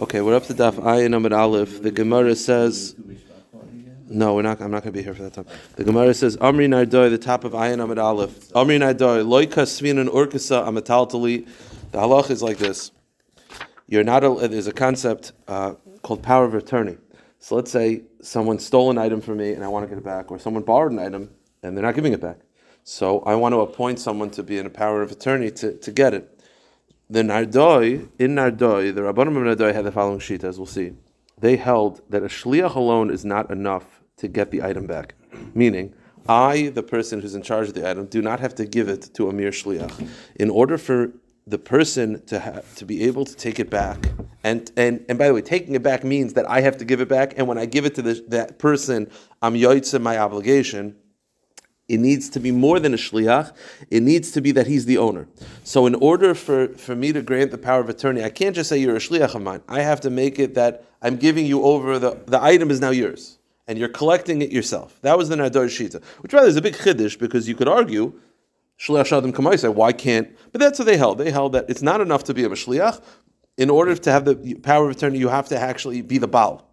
Okay, 0.00 0.20
we're 0.20 0.36
up 0.36 0.44
to 0.44 0.54
Daf 0.54 0.74
Ayin 0.74 1.12
Amid 1.12 1.32
Aleph. 1.32 1.82
The 1.82 1.90
Gemara 1.90 2.36
says. 2.36 2.94
No, 4.08 4.36
we're 4.36 4.42
not. 4.42 4.60
I'm 4.60 4.70
not 4.70 4.84
going 4.84 4.92
to 4.92 4.96
be 4.96 5.02
here 5.02 5.12
for 5.12 5.24
that 5.24 5.32
time. 5.32 5.46
The 5.74 5.82
Gemara 5.82 6.14
says, 6.14 6.36
"Amri 6.36 6.68
Nardoi, 6.68 7.10
the 7.10 7.18
top 7.18 7.42
of 7.42 7.50
Ayin 7.50 7.82
Amid 7.82 7.98
Aleph. 7.98 8.30
Amri 8.50 8.78
Nardoi, 8.78 9.26
loika 9.26 9.64
svin 9.64 9.98
and 9.98 10.08
urkasa 10.08 10.64
amataltali." 10.64 11.48
The 11.90 11.98
halach 11.98 12.30
is 12.30 12.44
like 12.44 12.58
this: 12.58 12.92
You're 13.88 14.04
not. 14.04 14.22
A, 14.22 14.46
there's 14.46 14.68
a 14.68 14.72
concept 14.72 15.32
uh, 15.48 15.74
called 16.02 16.22
power 16.22 16.44
of 16.44 16.54
attorney. 16.54 16.96
So 17.40 17.56
let's 17.56 17.72
say 17.72 18.02
someone 18.22 18.60
stole 18.60 18.92
an 18.92 18.98
item 18.98 19.20
from 19.20 19.38
me 19.38 19.52
and 19.52 19.64
I 19.64 19.68
want 19.68 19.82
to 19.82 19.88
get 19.88 19.98
it 19.98 20.04
back, 20.04 20.30
or 20.30 20.38
someone 20.38 20.62
borrowed 20.62 20.92
an 20.92 21.00
item 21.00 21.28
and 21.64 21.76
they're 21.76 21.84
not 21.84 21.96
giving 21.96 22.12
it 22.12 22.20
back. 22.20 22.38
So 22.84 23.18
I 23.22 23.34
want 23.34 23.52
to 23.52 23.62
appoint 23.62 23.98
someone 23.98 24.30
to 24.30 24.44
be 24.44 24.58
in 24.58 24.66
a 24.66 24.70
power 24.70 25.02
of 25.02 25.10
attorney 25.10 25.50
to, 25.50 25.76
to 25.76 25.90
get 25.90 26.14
it 26.14 26.37
the 27.10 27.22
Nardoi, 27.22 28.08
in 28.18 28.34
Nardoi, 28.34 28.94
the 28.94 29.00
Rabbanim 29.00 29.36
of 29.36 29.58
Nardoi 29.58 29.72
had 29.72 29.84
the 29.84 29.92
following 29.92 30.20
sheet, 30.20 30.44
as 30.44 30.58
we'll 30.58 30.66
see. 30.66 30.92
They 31.38 31.56
held 31.56 32.02
that 32.10 32.22
a 32.22 32.26
shliach 32.26 32.74
alone 32.74 33.10
is 33.10 33.24
not 33.24 33.50
enough 33.50 34.02
to 34.18 34.28
get 34.28 34.50
the 34.50 34.62
item 34.62 34.86
back. 34.86 35.14
Meaning, 35.54 35.94
I, 36.28 36.68
the 36.68 36.82
person 36.82 37.20
who's 37.20 37.34
in 37.34 37.42
charge 37.42 37.68
of 37.68 37.74
the 37.74 37.88
item, 37.88 38.06
do 38.06 38.20
not 38.20 38.40
have 38.40 38.54
to 38.56 38.66
give 38.66 38.88
it 38.88 39.10
to 39.14 39.28
a 39.28 39.32
mere 39.32 39.50
shliach. 39.50 40.08
In 40.36 40.50
order 40.50 40.76
for 40.76 41.12
the 41.46 41.58
person 41.58 42.22
to 42.26 42.38
have 42.40 42.74
to 42.74 42.84
be 42.84 43.04
able 43.04 43.24
to 43.24 43.34
take 43.34 43.58
it 43.58 43.70
back, 43.70 44.10
and 44.44 44.70
and 44.76 45.02
and 45.08 45.18
by 45.18 45.28
the 45.28 45.34
way, 45.34 45.40
taking 45.40 45.74
it 45.74 45.82
back 45.82 46.04
means 46.04 46.34
that 46.34 46.48
I 46.48 46.60
have 46.60 46.76
to 46.78 46.84
give 46.84 47.00
it 47.00 47.08
back, 47.08 47.32
and 47.38 47.48
when 47.48 47.56
I 47.56 47.64
give 47.64 47.86
it 47.86 47.94
to 47.94 48.02
the, 48.02 48.22
that 48.28 48.58
person, 48.58 49.10
I'm 49.40 49.54
yoitza 49.54 49.98
my 50.02 50.18
obligation 50.18 50.96
it 51.88 52.00
needs 52.00 52.28
to 52.30 52.40
be 52.40 52.52
more 52.52 52.78
than 52.78 52.92
a 52.92 52.98
shliach. 52.98 53.52
It 53.90 54.02
needs 54.02 54.30
to 54.32 54.42
be 54.42 54.52
that 54.52 54.66
he's 54.66 54.84
the 54.84 54.98
owner. 54.98 55.26
So, 55.64 55.86
in 55.86 55.94
order 55.94 56.34
for, 56.34 56.68
for 56.74 56.94
me 56.94 57.12
to 57.12 57.22
grant 57.22 57.50
the 57.50 57.58
power 57.58 57.80
of 57.80 57.88
attorney, 57.88 58.22
I 58.22 58.28
can't 58.28 58.54
just 58.54 58.68
say 58.68 58.76
you're 58.76 58.96
a 58.96 59.00
shliach 59.00 59.34
of 59.34 59.42
mine. 59.42 59.62
I 59.68 59.80
have 59.80 60.00
to 60.02 60.10
make 60.10 60.38
it 60.38 60.54
that 60.54 60.84
I'm 61.00 61.16
giving 61.16 61.46
you 61.46 61.62
over 61.62 61.98
the 61.98 62.20
the 62.26 62.42
item 62.42 62.70
is 62.70 62.80
now 62.80 62.90
yours, 62.90 63.38
and 63.66 63.78
you're 63.78 63.88
collecting 63.88 64.42
it 64.42 64.52
yourself. 64.52 64.98
That 65.00 65.16
was 65.16 65.30
the 65.30 65.36
Nadar 65.36 65.66
Shita, 65.66 66.04
which 66.20 66.34
rather 66.34 66.48
is 66.48 66.56
a 66.56 66.62
big 66.62 66.74
chiddush 66.74 67.18
because 67.18 67.48
you 67.48 67.54
could 67.54 67.68
argue 67.68 68.12
shliach 68.78 69.08
shadim 69.08 69.32
kamaisa. 69.32 69.72
Why 69.72 69.92
can't? 69.92 70.28
But 70.52 70.60
that's 70.60 70.78
what 70.78 70.84
they 70.84 70.98
held. 70.98 71.16
They 71.16 71.30
held 71.30 71.52
that 71.54 71.70
it's 71.70 71.82
not 71.82 72.02
enough 72.02 72.24
to 72.24 72.34
be 72.34 72.44
a 72.44 72.50
shliach. 72.50 73.02
In 73.56 73.70
order 73.70 73.96
to 73.96 74.12
have 74.12 74.24
the 74.24 74.54
power 74.62 74.88
of 74.88 74.96
attorney, 74.96 75.18
you 75.18 75.28
have 75.28 75.48
to 75.48 75.58
actually 75.58 76.02
be 76.02 76.18
the 76.18 76.28
baal. 76.28 76.67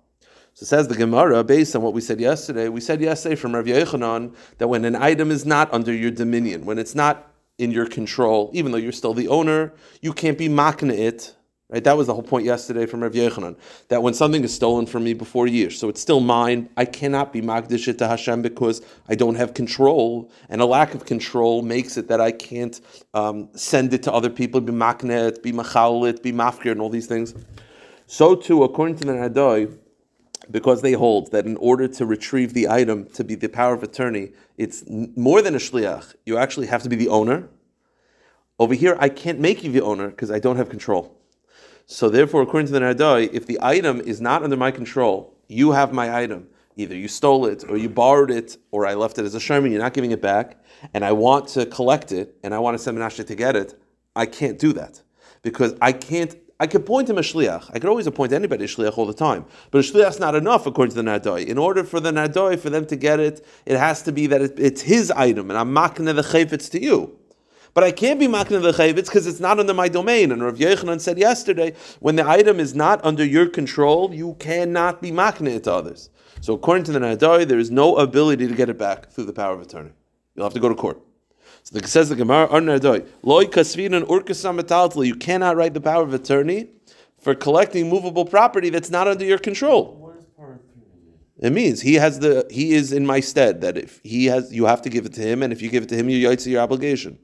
So 0.56 0.66
says 0.66 0.88
the 0.88 0.96
Gemara, 0.96 1.44
based 1.44 1.76
on 1.76 1.82
what 1.82 1.92
we 1.92 2.00
said 2.00 2.22
yesterday, 2.22 2.70
we 2.70 2.80
said 2.80 3.02
yesterday 3.02 3.36
from 3.36 3.54
Rav 3.54 3.66
Yechanan 3.66 4.34
that 4.58 4.70
when 4.70 4.86
an 4.86 4.96
item 4.96 5.30
is 5.30 5.46
not 5.46 5.72
under 5.74 5.94
your 5.94 6.12
dominion, 6.12 6.64
when 6.64 6.80
it's 6.80 6.96
not 6.96 7.30
in 7.58 7.72
your 7.72 7.86
control, 7.86 8.52
even 8.54 8.72
though 8.72 8.78
you're 8.78 8.94
still 8.94 9.14
the 9.14 9.28
owner, 9.28 9.74
you 10.02 10.14
can't 10.14 10.38
be 10.38 10.48
makna 10.48 10.98
it. 10.98 11.36
Right? 11.70 11.84
That 11.84 11.98
was 11.98 12.08
the 12.08 12.14
whole 12.14 12.24
point 12.24 12.46
yesterday 12.46 12.86
from 12.86 13.04
Rav 13.04 13.12
Yechanan. 13.12 13.58
That 13.90 14.02
when 14.02 14.14
something 14.14 14.46
is 14.46 14.54
stolen 14.54 14.86
from 14.86 15.04
me 15.04 15.14
before 15.14 15.46
years, 15.46 15.78
so 15.78 15.90
it's 15.90 16.00
still 16.00 16.22
mine, 16.22 16.70
I 16.78 16.86
cannot 16.86 17.34
be 17.34 17.42
makdish 17.42 17.90
it 17.90 17.98
to 17.98 18.08
Hashem 18.08 18.42
because 18.42 18.82
I 19.10 19.16
don't 19.16 19.36
have 19.36 19.56
control, 19.56 20.32
and 20.48 20.62
a 20.62 20.66
lack 20.66 20.94
of 20.94 21.06
control 21.06 21.64
makes 21.64 21.98
it 21.98 22.08
that 22.08 22.22
I 22.22 22.32
can't 22.32 22.80
um, 23.14 23.50
send 23.56 23.94
it 23.94 24.04
to 24.04 24.14
other 24.14 24.30
people, 24.30 24.62
be 24.62 24.72
makna 24.72 25.28
it, 25.28 25.44
be 25.44 25.52
machalit, 25.52 26.24
be 26.24 26.32
mafkir, 26.32 26.72
and 26.72 26.80
all 26.80 26.90
these 26.90 27.08
things. 27.08 27.34
So 28.08 28.36
too, 28.36 28.64
according 28.64 28.96
to 29.00 29.06
the 29.06 29.12
Nadoi, 29.12 29.80
because 30.52 30.82
they 30.82 30.94
hold 30.94 31.32
that 31.32 31.46
in 31.46 31.58
order 31.58 31.88
to 31.88 32.06
retrieve 32.06 32.54
the 32.54 32.68
item 32.68 33.06
to 33.14 33.24
be 33.24 33.36
the 33.36 33.50
power 33.50 33.74
of 33.74 33.84
attorney, 33.84 34.32
it's 34.58 34.84
more 34.88 35.42
than 35.42 35.56
a 35.56 35.60
shliach. 35.60 36.16
You 36.26 36.38
actually 36.38 36.68
have 36.68 36.84
to 36.84 36.90
be 36.90 36.96
the 36.96 37.10
owner. 37.10 37.50
Over 38.58 38.74
here, 38.74 38.96
I 39.00 39.10
can't 39.10 39.40
make 39.40 39.64
you 39.64 39.72
the 39.72 39.82
owner 39.82 40.10
because 40.10 40.32
I 40.32 40.40
don't 40.40 40.58
have 40.58 40.70
control. 40.70 41.18
So 41.86 42.10
therefore, 42.10 42.42
according 42.42 42.68
to 42.68 42.74
the 42.74 42.80
Nardai, 42.80 43.32
if 43.34 43.46
the 43.46 43.60
item 43.62 44.00
is 44.02 44.22
not 44.22 44.44
under 44.44 44.58
my 44.58 44.72
control, 44.72 45.36
you 45.48 45.72
have 45.72 45.94
my 45.94 46.16
item. 46.16 46.48
Either 46.78 46.96
you 46.96 47.08
stole 47.08 47.46
it, 47.46 47.64
or 47.70 47.78
you 47.78 47.88
borrowed 47.88 48.32
it, 48.32 48.58
or 48.72 48.86
I 48.86 48.96
left 48.96 49.18
it 49.18 49.26
as 49.26 49.36
a 49.36 49.40
sherman, 49.40 49.72
you're 49.72 49.82
not 49.82 49.94
giving 49.94 50.12
it 50.12 50.22
back, 50.22 50.58
and 50.94 51.06
I 51.06 51.12
want 51.14 51.48
to 51.50 51.66
collect 51.66 52.12
it, 52.12 52.36
and 52.44 52.54
I 52.54 52.60
want 52.60 52.78
to 52.78 52.84
send 52.84 52.98
Menashe 52.98 53.26
to 53.26 53.36
get 53.36 53.56
it, 53.56 53.80
I 54.16 54.26
can't 54.26 54.60
do 54.60 54.74
that. 54.74 55.02
Because 55.42 55.76
I 55.80 55.94
can't 55.94 56.36
I 56.60 56.68
could 56.68 56.86
point 56.86 57.10
him 57.10 57.18
a 57.18 57.22
shliach. 57.22 57.70
I 57.74 57.80
could 57.80 57.90
always 57.90 58.08
appoint 58.08 58.32
anybody 58.32 58.64
a 58.64 58.68
shliach 58.68 58.98
all 58.98 59.06
the 59.06 59.14
time. 59.14 59.46
But 59.72 59.80
a 59.80 59.82
shliach's 59.92 60.20
not 60.20 60.36
enough 60.36 60.66
according 60.66 60.96
to 60.96 61.02
the 61.02 61.10
nadoi. 61.10 61.46
In 61.46 61.58
order 61.58 61.84
for 61.84 62.00
the 62.00 62.12
nadoi, 62.12 62.58
for 62.58 62.70
them 62.70 62.86
to 62.86 62.96
get 62.96 63.20
it, 63.20 63.46
it 63.66 63.78
has 63.78 64.02
to 64.04 64.14
be 64.14 64.28
that 64.28 64.42
it, 64.42 64.60
it's 64.60 64.82
his 64.82 65.12
item, 65.12 65.50
and 65.50 65.60
I'm 65.60 65.74
makna 65.74 66.16
the 66.16 66.22
chayfetz 66.22 66.72
to 66.72 66.82
you. 66.82 67.18
But 67.74 67.84
I 67.84 67.92
can't 67.92 68.22
be 68.22 68.28
makna 68.28 68.62
the 68.62 68.72
chayvitz 68.72 69.08
because 69.08 69.28
it's 69.28 69.42
not 69.42 69.60
under 69.60 69.74
my 69.74 69.90
domain. 69.90 70.32
And 70.32 70.42
Rav 70.42 70.56
Yechanan 70.56 71.02
said 71.02 71.18
yesterday, 71.18 71.74
when 72.00 72.16
the 72.16 72.26
item 72.26 72.62
is 72.62 72.74
not 72.74 73.04
under 73.04 73.26
your 73.26 73.48
control, 73.48 74.14
you 74.14 74.36
cannot 74.40 75.02
be 75.02 75.12
makna 75.12 75.58
it 75.58 75.66
to 75.66 75.74
others. 75.74 76.10
So 76.40 76.54
according 76.54 76.86
to 76.86 76.94
the 76.94 77.00
nadoi, 77.00 77.46
there 77.46 77.60
is 77.60 77.72
no 77.72 77.98
ability 77.98 78.48
to 78.48 78.56
get 78.56 78.70
it 78.70 78.78
back 78.78 79.10
through 79.10 79.26
the 79.26 79.34
power 79.34 79.54
of 79.54 79.62
attorney. 79.62 79.92
You'll 80.36 80.46
have 80.46 80.54
to 80.54 80.62
go 80.62 80.70
to 80.70 80.76
court. 80.76 81.05
So 81.66 81.80
the, 81.80 81.88
says 81.88 82.10
the 82.10 82.16
Gemara, 82.16 82.48
Loi 82.52 83.46
kasvinan 83.46 84.04
urkasam 84.08 85.06
You 85.06 85.16
cannot 85.16 85.56
write 85.58 85.74
the 85.74 85.82
power 85.82 86.04
of 86.04 86.14
attorney 86.14 86.70
for 87.20 87.34
collecting 87.34 87.90
movable 87.90 88.24
property 88.24 88.70
that's 88.70 88.92
not 88.92 89.08
under 89.08 89.26
your 89.26 89.40
control. 89.40 90.14
It 91.40 91.52
means 91.52 91.82
he 91.82 91.96
has 91.96 92.20
the 92.20 92.48
he 92.52 92.74
is 92.74 92.94
in 92.94 93.06
my 93.06 93.20
stead. 93.20 93.62
That 93.62 93.78
if 93.78 94.00
he 94.04 94.28
has, 94.28 94.54
you 94.54 94.66
have 94.68 94.82
to 94.84 94.90
give 94.90 95.06
it 95.06 95.14
to 95.14 95.22
him, 95.22 95.42
and 95.44 95.52
if 95.52 95.62
you 95.62 95.70
give 95.70 95.84
it 95.84 95.90
to 95.90 95.96
him, 95.96 96.08
you 96.08 96.30
yaitse 96.30 96.46
your 96.46 96.62
obligation. 96.62 97.18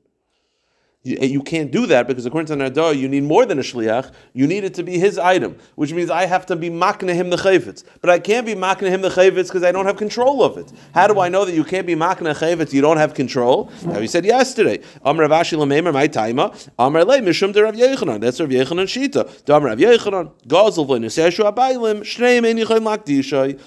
You, 1.03 1.17
you, 1.19 1.41
can't 1.41 1.71
do 1.71 1.87
that 1.87 2.07
because 2.07 2.27
according 2.27 2.55
to 2.55 2.63
Nardar, 2.63 2.95
you 2.95 3.07
need 3.07 3.23
more 3.23 3.43
than 3.47 3.57
a 3.57 3.63
shliach. 3.63 4.11
You 4.33 4.45
need 4.45 4.63
it 4.63 4.75
to 4.75 4.83
be 4.83 4.99
his 4.99 5.17
item, 5.17 5.57
which 5.73 5.91
means 5.93 6.11
I 6.11 6.27
have 6.27 6.45
to 6.45 6.55
be 6.55 6.69
makna 6.69 7.15
him 7.15 7.31
the 7.31 7.37
chayvitz. 7.37 7.83
But 8.01 8.11
I 8.11 8.19
can't 8.19 8.45
be 8.45 8.53
makna 8.53 8.89
him 8.89 9.01
the 9.01 9.09
chayvitz 9.09 9.47
because 9.47 9.63
I 9.63 9.71
don't 9.71 9.87
have 9.87 9.97
control 9.97 10.43
of 10.43 10.59
it. 10.59 10.71
How 10.93 11.07
do 11.07 11.19
I 11.19 11.27
know 11.27 11.43
that 11.43 11.55
you 11.55 11.63
can't 11.63 11.87
be 11.87 11.95
makna 11.95 12.37
chayvitz? 12.37 12.71
You 12.71 12.81
don't 12.81 12.97
have 12.97 13.15
control. 13.15 13.71
Now 13.83 13.99
we 13.99 14.05
said 14.05 14.25
yesterday, 14.25 14.83
Amr 15.03 15.27
Rav 15.27 15.31
Ashi 15.31 15.57
lamemer 15.57 15.91
my 15.91 16.07
taima, 16.07 16.69
Amr 16.77 17.03
le 17.03 17.19
mishum 17.21 17.51
de 17.51 17.63
Rav 17.63 17.73
Yechanan. 17.73 18.21
That's 18.21 18.39
Rav 18.39 18.49
Yechanan 18.49 18.85
shita. 18.85 19.43
Dam 19.45 19.63
Rav 19.63 19.79
Yechanan 19.79 20.31
gazel 20.45 20.85
v'neseshu 20.85 21.51
abaylim 21.51 22.01
shnei 22.01 22.43
men 22.43 22.57
yichayim 22.57 22.85
lakdishay. 22.85 23.59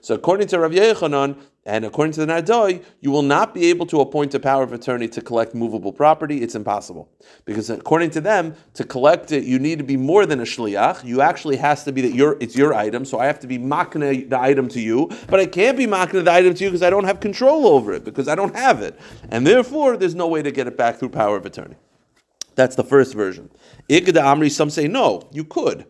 So 0.00 0.14
according 0.14 0.46
to 0.46 0.60
Rav 0.60 0.70
Yechanan, 0.70 1.36
and 1.66 1.84
according 1.84 2.12
to 2.12 2.24
the 2.24 2.32
Nadoi, 2.32 2.82
you 3.00 3.10
will 3.10 3.22
not 3.22 3.52
be 3.52 3.66
able 3.66 3.84
to 3.86 4.00
appoint 4.00 4.34
a 4.34 4.40
power 4.40 4.62
of 4.62 4.72
attorney 4.72 5.08
to 5.08 5.20
collect 5.20 5.54
movable 5.54 5.92
property. 5.92 6.42
It's 6.42 6.54
impossible. 6.54 7.10
Because 7.44 7.68
according 7.68 8.10
to 8.10 8.20
them, 8.20 8.54
to 8.74 8.84
collect 8.84 9.30
it, 9.30 9.44
you 9.44 9.58
need 9.58 9.76
to 9.78 9.84
be 9.84 9.96
more 9.96 10.24
than 10.24 10.40
a 10.40 10.44
shliach. 10.44 11.04
You 11.04 11.20
actually 11.20 11.56
has 11.56 11.84
to 11.84 11.92
be 11.92 12.00
that 12.00 12.14
your 12.14 12.38
it's 12.40 12.56
your 12.56 12.72
item, 12.72 13.04
so 13.04 13.18
I 13.18 13.26
have 13.26 13.38
to 13.40 13.46
be 13.46 13.58
makna 13.58 14.28
the 14.28 14.40
item 14.40 14.68
to 14.68 14.80
you, 14.80 15.10
but 15.28 15.38
I 15.38 15.46
can't 15.46 15.76
be 15.76 15.86
makna 15.86 16.24
the 16.24 16.32
item 16.32 16.54
to 16.54 16.64
you 16.64 16.70
because 16.70 16.82
I 16.82 16.88
don't 16.88 17.04
have 17.04 17.20
control 17.20 17.66
over 17.66 17.92
it, 17.92 18.04
because 18.04 18.26
I 18.26 18.34
don't 18.34 18.56
have 18.56 18.80
it. 18.80 18.98
And 19.30 19.46
therefore, 19.46 19.98
there's 19.98 20.14
no 20.14 20.28
way 20.28 20.42
to 20.42 20.50
get 20.50 20.66
it 20.66 20.78
back 20.78 20.98
through 20.98 21.10
power 21.10 21.36
of 21.36 21.44
attorney. 21.44 21.76
That's 22.54 22.76
the 22.76 22.84
first 22.84 23.14
version. 23.14 23.50
Igda 23.88 24.22
Amri, 24.22 24.50
some 24.50 24.70
say 24.70 24.86
no, 24.86 25.28
you 25.32 25.44
could. 25.44 25.86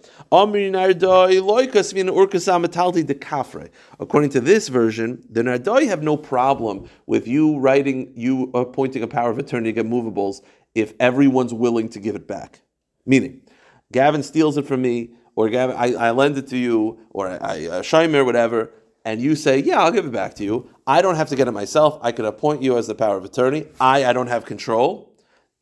According 3.98 4.30
to 4.30 4.40
this 4.40 4.68
version, 4.68 5.26
the 5.28 5.42
Nardoi 5.42 5.86
have 5.86 6.02
no 6.02 6.16
problem 6.16 6.88
with 7.06 7.26
you 7.26 7.58
writing, 7.58 8.12
you 8.14 8.50
appointing 8.54 9.02
a 9.02 9.06
power 9.06 9.30
of 9.30 9.38
attorney 9.38 9.72
to 9.72 9.82
get 9.82 9.86
movables 9.86 10.42
if 10.74 10.94
everyone's 11.00 11.52
willing 11.52 11.88
to 11.90 12.00
give 12.00 12.14
it 12.14 12.26
back. 12.26 12.60
Meaning, 13.04 13.42
Gavin 13.92 14.22
steals 14.22 14.56
it 14.56 14.66
from 14.66 14.82
me, 14.82 15.10
or 15.34 15.48
Gavin, 15.48 15.76
I, 15.76 15.94
I 15.94 16.10
lend 16.12 16.38
it 16.38 16.46
to 16.48 16.56
you, 16.56 17.00
or 17.10 17.28
I, 17.28 17.66
I 17.72 17.80
uh, 17.80 18.24
whatever, 18.24 18.72
and 19.04 19.20
you 19.20 19.34
say, 19.34 19.58
yeah, 19.58 19.80
I'll 19.80 19.90
give 19.90 20.04
it 20.04 20.12
back 20.12 20.34
to 20.34 20.44
you. 20.44 20.70
I 20.86 21.02
don't 21.02 21.16
have 21.16 21.28
to 21.30 21.36
get 21.36 21.48
it 21.48 21.52
myself. 21.52 21.98
I 22.02 22.12
could 22.12 22.24
appoint 22.24 22.62
you 22.62 22.76
as 22.76 22.86
the 22.86 22.94
power 22.94 23.16
of 23.16 23.24
attorney. 23.24 23.66
I, 23.80 24.04
I 24.04 24.12
don't 24.12 24.26
have 24.26 24.44
control. 24.44 25.09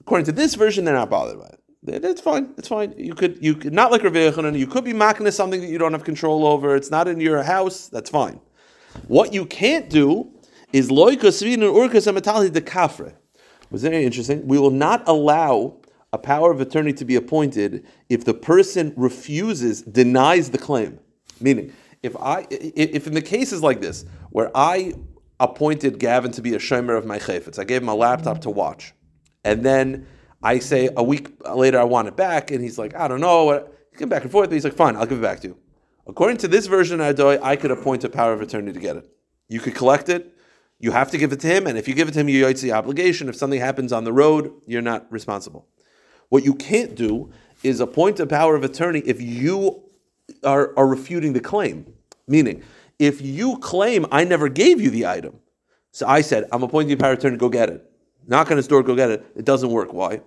According 0.08 0.24
to 0.24 0.32
this 0.32 0.54
version, 0.54 0.86
they're 0.86 0.94
not 0.94 1.10
bothered 1.10 1.38
by 1.38 1.48
it. 1.48 2.02
It's 2.02 2.22
fine. 2.22 2.54
It's 2.56 2.69
fine. 2.69 2.94
You 2.96 3.14
could, 3.14 3.44
you 3.44 3.54
could 3.54 3.74
not 3.74 3.90
like 3.90 4.02
Rav 4.02 4.14
Yechanan. 4.14 4.58
You 4.58 4.66
could 4.66 4.82
be 4.82 4.94
makna 4.94 5.31
something 5.31 5.60
that 5.60 5.66
you 5.66 5.76
don't 5.76 5.93
have 5.93 6.02
control 6.02 6.46
over. 6.46 6.75
It's 6.75 6.90
not 6.90 7.08
in 7.08 7.20
your 7.20 7.43
house. 7.43 7.88
That's 7.88 8.08
fine. 8.08 8.40
What 9.06 9.34
you 9.34 9.44
can't 9.44 9.90
do 9.90 10.32
is 10.72 10.88
loika 10.88 11.28
svin 11.28 11.56
and 11.56 11.64
urkas 11.64 12.10
amatali 12.10 12.50
de 12.50 12.62
kafre. 12.62 13.16
Was 13.70 13.82
very 13.82 14.02
interesting. 14.02 14.46
We 14.49 14.58
will 14.58 14.70
not 14.70 15.06
allow 15.06 15.76
a 16.14 16.16
power 16.16 16.50
of 16.50 16.62
attorney 16.62 16.94
to 16.94 17.04
be 17.04 17.14
appointed 17.14 17.87
if 18.08 18.25
the 18.25 18.32
person 18.32 18.94
refuses, 18.96 19.82
denies 19.82 20.49
the 20.49 20.58
claim. 20.58 21.00
Meaning, 21.38 21.70
if 22.02 22.16
I, 22.16 22.46
if 22.50 23.06
in 23.06 23.12
the 23.12 23.20
cases 23.20 23.62
like 23.62 23.82
this, 23.82 24.06
where 24.31 24.50
I 24.54 24.94
appointed 25.38 25.99
Gavin 25.99 26.32
to 26.32 26.40
be 26.40 26.54
a 26.54 26.58
shomer 26.58 26.96
of 26.96 27.04
my 27.04 27.19
chayfetz, 27.19 27.58
I 27.58 27.64
gave 27.64 27.82
him 27.82 27.90
a 27.90 27.94
laptop 27.94 28.40
to 28.40 28.50
watch 28.50 28.94
and 29.44 29.64
then 29.64 30.06
I 30.43 30.58
say 30.58 30.88
a 30.96 31.02
week 31.02 31.32
later 31.55 31.81
I 31.81 31.85
want 31.85 32.08
it 32.08 32.17
back, 32.17 32.50
and 32.50 32.62
he's 32.62 32.79
like, 32.79 32.94
I 32.94 33.08
don't 33.08 33.20
know. 33.20 33.69
He 33.90 33.96
come 33.96 34.08
back 34.08 34.23
and 34.23 34.31
forth, 34.31 34.49
but 34.49 34.55
he's 34.55 34.64
like, 34.64 34.75
fine, 34.75 34.96
I'll 34.96 35.06
give 35.06 35.19
it 35.19 35.23
back 35.23 35.40
to 35.40 35.49
you. 35.49 35.56
According 36.06 36.38
to 36.38 36.49
this 36.49 36.67
version 36.67 37.00
of 37.00 37.17
Adoy, 37.17 37.38
I 37.43 37.56
could 37.56 37.70
appoint 37.70 38.05
a 38.05 38.08
power 38.08 38.32
of 38.32 38.40
attorney 38.40 38.73
to 38.73 38.81
get 38.81 38.96
it. 38.96 39.11
You 39.49 39.61
could 39.61 39.75
collect 39.75 40.08
it. 40.08 40.35
You 40.81 40.93
have 40.93 41.11
to 41.11 41.19
give 41.19 41.32
it 41.32 41.40
to 41.40 41.49
him, 41.49 41.67
and 41.67 41.76
if 41.76 41.88
you 41.88 41.94
give 41.94 42.08
it 42.08 42.12
to 42.12 42.20
him, 42.20 42.29
you 42.29 42.44
yoitz 42.44 42.61
the 42.61 42.73
obligation. 42.73 43.29
If 43.29 43.35
something 43.35 43.61
happens 43.61 43.93
on 43.93 44.05
the 44.05 44.12
road, 44.12 44.52
you're 44.67 44.81
not 44.81 45.11
responsible. 45.11 45.67
What 46.29 46.44
you 46.44 46.55
can't 46.55 46.94
do 46.94 47.32
is 47.62 47.81
appoint 47.81 48.20
a 48.20 48.26
power 48.26 48.55
of 48.55 48.62
attorney 48.62 49.00
if 49.00 49.20
you 49.20 49.82
are, 50.44 50.73
are 50.79 50.87
refuting 50.87 51.32
the 51.32 51.40
claim. 51.40 51.93
Meaning, 52.29 52.62
if 52.99 53.20
you 53.20 53.58
claim 53.58 54.06
I 54.12 54.25
never 54.25 54.49
gave 54.49 54.81
you 54.81 54.90
the 54.90 55.06
item, 55.06 55.40
so 55.90 56.06
I 56.06 56.20
said, 56.20 56.44
I'm 56.52 56.62
appointing 56.62 56.93
a 56.93 56.96
power 56.96 57.12
of 57.12 57.19
attorney, 57.19 57.37
to 57.37 57.40
go 57.40 57.49
get 57.49 57.70
it. 57.70 57.88
Knock 58.28 58.50
on 58.50 58.58
his 58.58 58.69
door, 58.69 58.82
go 58.82 58.94
get 58.94 59.10
it. 59.10 59.26
It 59.34 59.46
doesn't 59.46 59.70
work. 59.70 59.92
Why? 59.92 60.20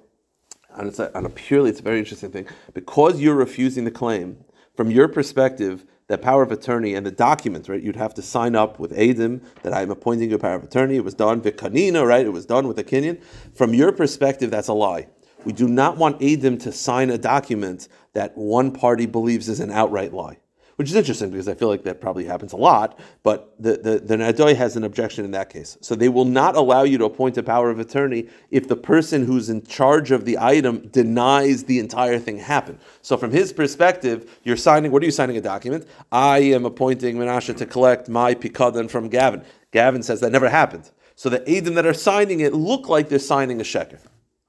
And 0.74 0.88
it's 0.88 0.98
a, 0.98 1.16
on 1.16 1.26
a 1.26 1.30
purely, 1.30 1.70
it's 1.70 1.80
a 1.80 1.84
very 1.84 2.00
interesting 2.00 2.32
thing. 2.32 2.48
Because 2.74 3.22
you're 3.22 3.36
refusing 3.36 3.84
the 3.84 3.92
claim, 3.92 4.44
from 4.76 4.90
your 4.90 5.08
perspective, 5.08 5.86
that 6.08 6.22
power 6.22 6.42
of 6.42 6.52
attorney 6.52 6.96
and 6.96 7.06
the 7.06 7.12
document, 7.12 7.70
right? 7.70 7.82
You'd 7.82 7.96
have 7.96 8.16
to 8.16 8.22
sign 8.22 8.56
up 8.56 8.80
with 8.80 8.92
Adim 8.92 9.42
that 9.62 9.74
I'm 9.74 9.92
appointing 9.92 10.32
you 10.32 10.36
a 10.38 10.40
power 10.40 10.56
of 10.56 10.64
attorney. 10.64 10.96
It 10.96 11.04
was 11.04 11.14
done 11.14 11.42
vikanina, 11.42 12.06
right? 12.06 12.26
It 12.26 12.34
was 12.34 12.46
done 12.46 12.68
with 12.68 12.80
a 12.80 12.84
kinyan. 12.84 13.22
From 13.54 13.74
your 13.74 13.92
perspective, 13.92 14.50
that's 14.50 14.68
a 14.68 14.74
lie. 14.74 15.08
We 15.46 15.54
do 15.54 15.68
not 15.68 15.98
want 15.98 16.20
Adim 16.20 16.60
to 16.64 16.72
sign 16.72 17.12
a 17.12 17.18
document 17.18 17.88
that 18.14 18.36
one 18.36 18.72
party 18.72 19.06
believes 19.06 19.48
is 19.48 19.60
an 19.60 19.72
outright 19.72 20.12
lie 20.12 20.40
which 20.82 20.90
is 20.90 20.96
interesting 20.96 21.30
because 21.30 21.48
I 21.48 21.54
feel 21.54 21.68
like 21.68 21.84
that 21.84 22.02
probably 22.02 22.26
happens 22.26 22.54
a 22.54 22.58
lot. 22.58 23.00
But 23.22 23.54
the 23.60 23.74
the, 23.78 24.00
the 24.00 24.16
Nadoi 24.16 24.56
has 24.56 24.76
an 24.76 24.84
objection 24.84 25.24
in 25.24 25.30
that 25.30 25.52
case, 25.52 25.78
so 25.80 25.94
they 25.94 26.10
will 26.10 26.26
not 26.26 26.56
allow 26.56 26.82
you 26.82 26.98
to 26.98 27.06
appoint 27.06 27.38
a 27.38 27.44
power 27.44 27.70
of 27.70 27.78
attorney 27.78 28.28
if 28.50 28.68
the 28.68 28.76
person 28.76 29.28
who's 29.28 29.48
in 29.48 29.62
charge 29.62 30.10
of 30.10 30.26
the 30.26 30.40
item 30.40 30.88
denies 30.88 31.66
the 31.66 31.78
entire 31.78 32.18
thing 32.18 32.40
happened. 32.40 32.80
So 33.04 33.16
from 33.16 33.30
his 33.30 33.54
perspective, 33.54 34.40
you're 34.44 34.58
signing. 34.58 34.92
What 34.92 35.04
are 35.04 35.06
you 35.06 35.12
signing 35.12 35.38
a 35.38 35.42
document? 35.42 35.86
I 36.12 36.40
am 36.40 36.66
appointing 36.66 37.18
Menashe 37.18 37.56
to 37.56 37.66
collect 37.68 38.10
my 38.10 38.34
pikadon 38.34 38.90
from 38.90 39.08
Gavin. 39.08 39.44
Gavin 39.70 40.02
says 40.02 40.20
that 40.22 40.32
never 40.32 40.50
happened. 40.50 40.90
So 41.16 41.30
the 41.30 41.42
Adim 41.42 41.76
that 41.76 41.86
are 41.86 41.94
signing 41.94 42.40
it 42.40 42.56
look 42.56 42.90
like 42.90 43.08
they're 43.08 43.20
signing 43.20 43.62
a 43.62 43.64
sheker, 43.64 44.00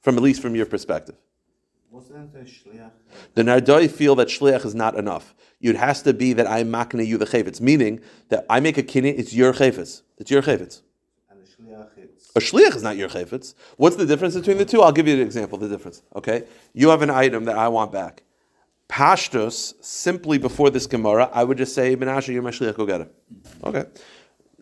from 0.01 0.17
at 0.17 0.23
least 0.23 0.41
from 0.41 0.57
your 0.57 0.65
perspective. 0.65 1.17
The 3.35 3.43
Nardoi 3.43 3.91
feel 3.91 4.15
that 4.17 4.29
shliach 4.29 4.65
is 4.65 4.75
not 4.75 4.97
enough. 4.97 5.35
It 5.61 5.77
has 5.77 6.03
to 6.03 6.15
be 6.15 6.33
that 6.33 6.47
I'm 6.47 6.69
makna 6.69 7.07
you 7.07 7.19
the 7.19 7.27
chayvitz, 7.27 7.61
meaning 7.61 8.01
that 8.31 8.47
I 8.49 8.61
make 8.61 8.79
a 8.79 8.83
kinyan, 8.83 9.19
it's 9.19 9.35
your 9.35 9.53
chayvitz. 9.53 10.03
It's 10.17 10.31
your 10.31 10.43
chayvitz. 10.43 10.83
A 12.35 12.41
shliach 12.41 12.75
is 12.75 12.83
not 12.83 12.97
your 12.97 13.11
chayvitz. 13.11 13.55
What's 13.77 13.97
the 13.97 14.07
difference 14.07 14.35
between 14.35 14.57
the 14.57 14.65
two? 14.65 14.81
I'll 14.81 14.93
give 14.93 15.07
you 15.07 15.15
an 15.15 15.21
example. 15.21 15.59
The 15.59 15.69
difference. 15.69 16.03
Okay, 16.17 16.45
you 16.73 16.89
have 16.89 17.03
an 17.03 17.11
item 17.11 17.45
that 17.45 17.59
I 17.59 17.69
want 17.69 17.93
back. 17.93 18.23
Pashtos, 18.89 19.75
simply 19.83 20.39
before 20.39 20.71
this 20.71 20.87
Gemara, 20.87 21.31
I 21.33 21.45
would 21.45 21.59
just 21.59 21.75
say, 21.75 21.95
Menashe, 21.97 22.33
you're 22.33 22.43
my 22.43 22.51
shliach, 22.51 22.77
go 22.77 22.87
get 22.87 23.03
it. 23.03 23.15
Okay. 23.65 23.85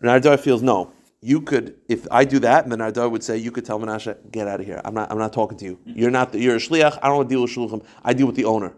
Nardoi 0.03 0.39
feels 0.39 0.61
no 0.61 0.91
you 1.21 1.41
could, 1.41 1.75
if 1.87 2.07
I 2.09 2.25
do 2.25 2.39
that, 2.39 2.63
and 2.63 2.71
then 2.71 2.79
Ardar 2.79 3.09
would 3.09 3.23
say, 3.23 3.37
you 3.37 3.51
could 3.51 3.63
tell 3.63 3.79
Menashe, 3.79 4.17
get 4.31 4.47
out 4.47 4.59
of 4.59 4.65
here. 4.65 4.81
I'm 4.83 4.95
not, 4.95 5.11
I'm 5.11 5.19
not 5.19 5.31
talking 5.31 5.57
to 5.59 5.65
you. 5.65 5.75
Mm-hmm. 5.75 5.99
You're 5.99 6.11
not, 6.11 6.31
the, 6.31 6.39
you're 6.39 6.55
a 6.55 6.59
shliach. 6.59 6.97
I 7.01 7.07
don't 7.07 7.17
want 7.17 7.29
to 7.29 7.35
deal 7.35 7.41
with 7.43 7.51
shluchim. 7.51 7.85
I 8.03 8.13
deal 8.13 8.25
with 8.25 8.35
the 8.35 8.45
owner. 8.45 8.73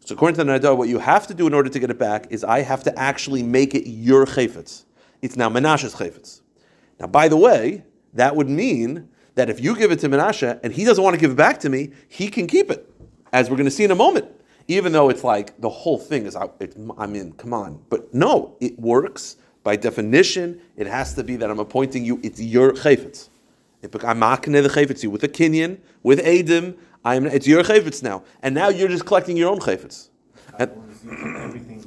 So 0.00 0.14
according 0.16 0.36
to 0.38 0.44
the 0.44 0.58
Nadar, 0.58 0.76
what 0.76 0.88
you 0.88 0.98
have 0.98 1.28
to 1.28 1.34
do 1.34 1.46
in 1.46 1.54
order 1.54 1.70
to 1.70 1.78
get 1.78 1.88
it 1.88 1.98
back 1.98 2.26
is 2.30 2.42
I 2.42 2.62
have 2.62 2.82
to 2.84 2.98
actually 2.98 3.44
make 3.44 3.76
it 3.76 3.88
your 3.88 4.26
chayfetz. 4.26 4.84
It's 5.22 5.36
now 5.36 5.48
Menashe's 5.48 5.94
chayfetz. 5.94 6.40
Now, 6.98 7.06
by 7.06 7.28
the 7.28 7.36
way, 7.36 7.84
that 8.14 8.34
would 8.34 8.48
mean 8.48 9.08
that 9.36 9.48
if 9.48 9.60
you 9.60 9.76
give 9.76 9.92
it 9.92 10.00
to 10.00 10.08
Menashe 10.08 10.58
and 10.64 10.72
he 10.72 10.84
doesn't 10.84 11.02
want 11.02 11.14
to 11.14 11.20
give 11.20 11.30
it 11.30 11.36
back 11.36 11.60
to 11.60 11.68
me, 11.68 11.92
he 12.08 12.28
can 12.28 12.48
keep 12.48 12.72
it, 12.72 12.92
as 13.32 13.48
we're 13.48 13.56
going 13.56 13.66
to 13.66 13.70
see 13.70 13.84
in 13.84 13.92
a 13.92 13.96
moment. 13.96 14.26
Even 14.66 14.92
though 14.92 15.08
it's 15.08 15.22
like 15.22 15.60
the 15.60 15.68
whole 15.68 15.98
thing 15.98 16.26
is, 16.26 16.36
I 16.36 17.06
mean, 17.06 17.32
come 17.32 17.54
on. 17.54 17.82
But 17.88 18.12
no, 18.12 18.56
it 18.60 18.78
works 18.78 19.36
by 19.62 19.76
definition, 19.76 20.60
it 20.76 20.86
has 20.86 21.14
to 21.14 21.24
be 21.24 21.36
that 21.36 21.50
I'm 21.50 21.58
appointing 21.58 22.04
you, 22.04 22.20
it's 22.22 22.40
your 22.40 22.72
chayfetz. 22.72 23.28
I'm 23.82 24.20
makne 24.20 24.62
the 24.62 24.68
chayfetz 24.68 25.02
you 25.02 25.10
with 25.10 25.24
a 25.24 25.28
kinyan, 25.28 25.78
with 26.02 26.20
Adim, 26.20 26.76
I'm, 27.04 27.26
it's 27.26 27.46
your 27.46 27.62
chayfetz 27.62 28.02
now. 28.02 28.22
And 28.42 28.54
now 28.54 28.68
you're 28.68 28.88
just 28.88 29.06
collecting 29.06 29.36
your 29.36 29.50
own 29.50 29.58
chayfetz. 29.60 30.08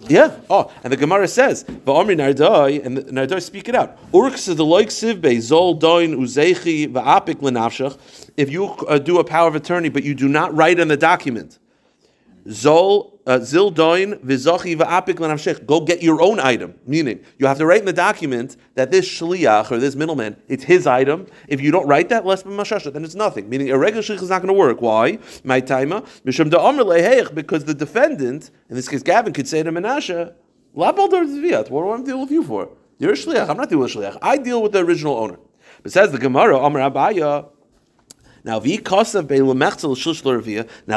Yeah. 0.08 0.38
Oh, 0.50 0.72
and 0.84 0.92
the 0.92 0.98
Gemara 0.98 1.28
says, 1.28 1.64
"Va'omri 1.64 2.16
nardai," 2.16 2.86
and 2.86 2.98
the 2.98 3.04
nardai 3.04 3.42
speak 3.42 3.70
it 3.70 3.76
out. 3.76 3.98
Urks 4.14 4.46
the 4.46 4.64
loik 4.64 4.88
sivbe 4.88 5.38
zol 5.38 5.80
doin 5.80 6.16
uzechi 6.16 6.92
va'apik 6.92 7.36
lenafshach. 7.36 7.98
If 8.38 8.52
you 8.52 8.66
uh, 8.66 9.00
do 9.00 9.20
a 9.20 9.24
power 9.24 9.48
of 9.48 9.56
attorney, 9.56 9.90
but 9.90 10.04
you 10.04 10.14
do 10.14 10.28
not 10.28 10.54
write 10.56 10.80
in 10.80 10.90
the 10.90 10.98
document, 10.98 11.60
zol 12.48 13.16
uh, 13.28 13.40
Zildoin 13.40 14.20
vizachi 14.24 14.78
va'apik 14.78 15.20
l'navshech. 15.20 15.66
Go 15.66 15.82
get 15.82 16.04
your 16.04 16.22
own 16.22 16.40
item. 16.40 16.76
Meaning, 16.86 17.24
you 17.38 17.48
have 17.48 17.58
to 17.58 17.66
write 17.66 17.80
in 17.80 17.86
the 17.86 17.94
document 17.94 18.56
that 18.76 18.92
this 18.92 19.08
shliach 19.08 19.72
or 19.72 19.80
this 19.80 19.96
middleman, 19.96 20.38
it's 20.48 20.64
his 20.64 20.86
item. 20.86 21.26
If 21.48 21.60
you 21.62 21.72
don't 21.72 21.88
write 21.88 22.10
that, 22.10 22.26
less 22.26 22.44
mashasha, 22.44 22.94
then 22.94 23.04
it's 23.04 23.16
nothing. 23.16 23.50
Meaning, 23.50 23.72
a 23.72 23.78
regular 23.78 24.04
shliach 24.04 24.22
is 24.22 24.30
not 24.30 24.42
going 24.42 24.54
to 24.54 24.60
work. 24.60 24.82
Why? 24.82 25.20
My 25.44 25.60
taima 25.62 26.06
mishum 26.26 26.50
da'omer 26.52 27.34
because 27.34 27.66
the 27.66 27.74
defendant, 27.74 28.52
in 28.70 28.76
this 28.76 28.88
case 28.88 29.02
Gavin, 29.02 29.34
could 29.34 29.48
say 29.48 29.64
to 29.64 29.72
Menashe, 29.72 30.34
"Labal 30.76 31.70
What 31.70 31.84
do 31.84 31.92
I 31.92 32.02
deal 32.02 32.22
with 32.22 32.32
you 32.32 32.44
for? 32.44 32.70
You're 33.00 33.14
a 33.14 33.16
shliach. 33.16 33.50
I'm 33.50 33.58
not 33.58 33.70
dealing 33.70 33.84
with 33.84 33.94
shliach. 33.94 34.18
I 34.22 34.38
deal 34.38 34.62
with 34.62 34.72
the 34.74 34.80
original 34.86 35.18
owner." 35.18 35.38
But 35.82 35.92
says 35.92 36.12
the 36.12 36.20
Gemara, 36.20 36.58
Amr 36.58 36.80
Abaye. 36.80 37.50
Now, 38.46 38.60
now 38.60 38.66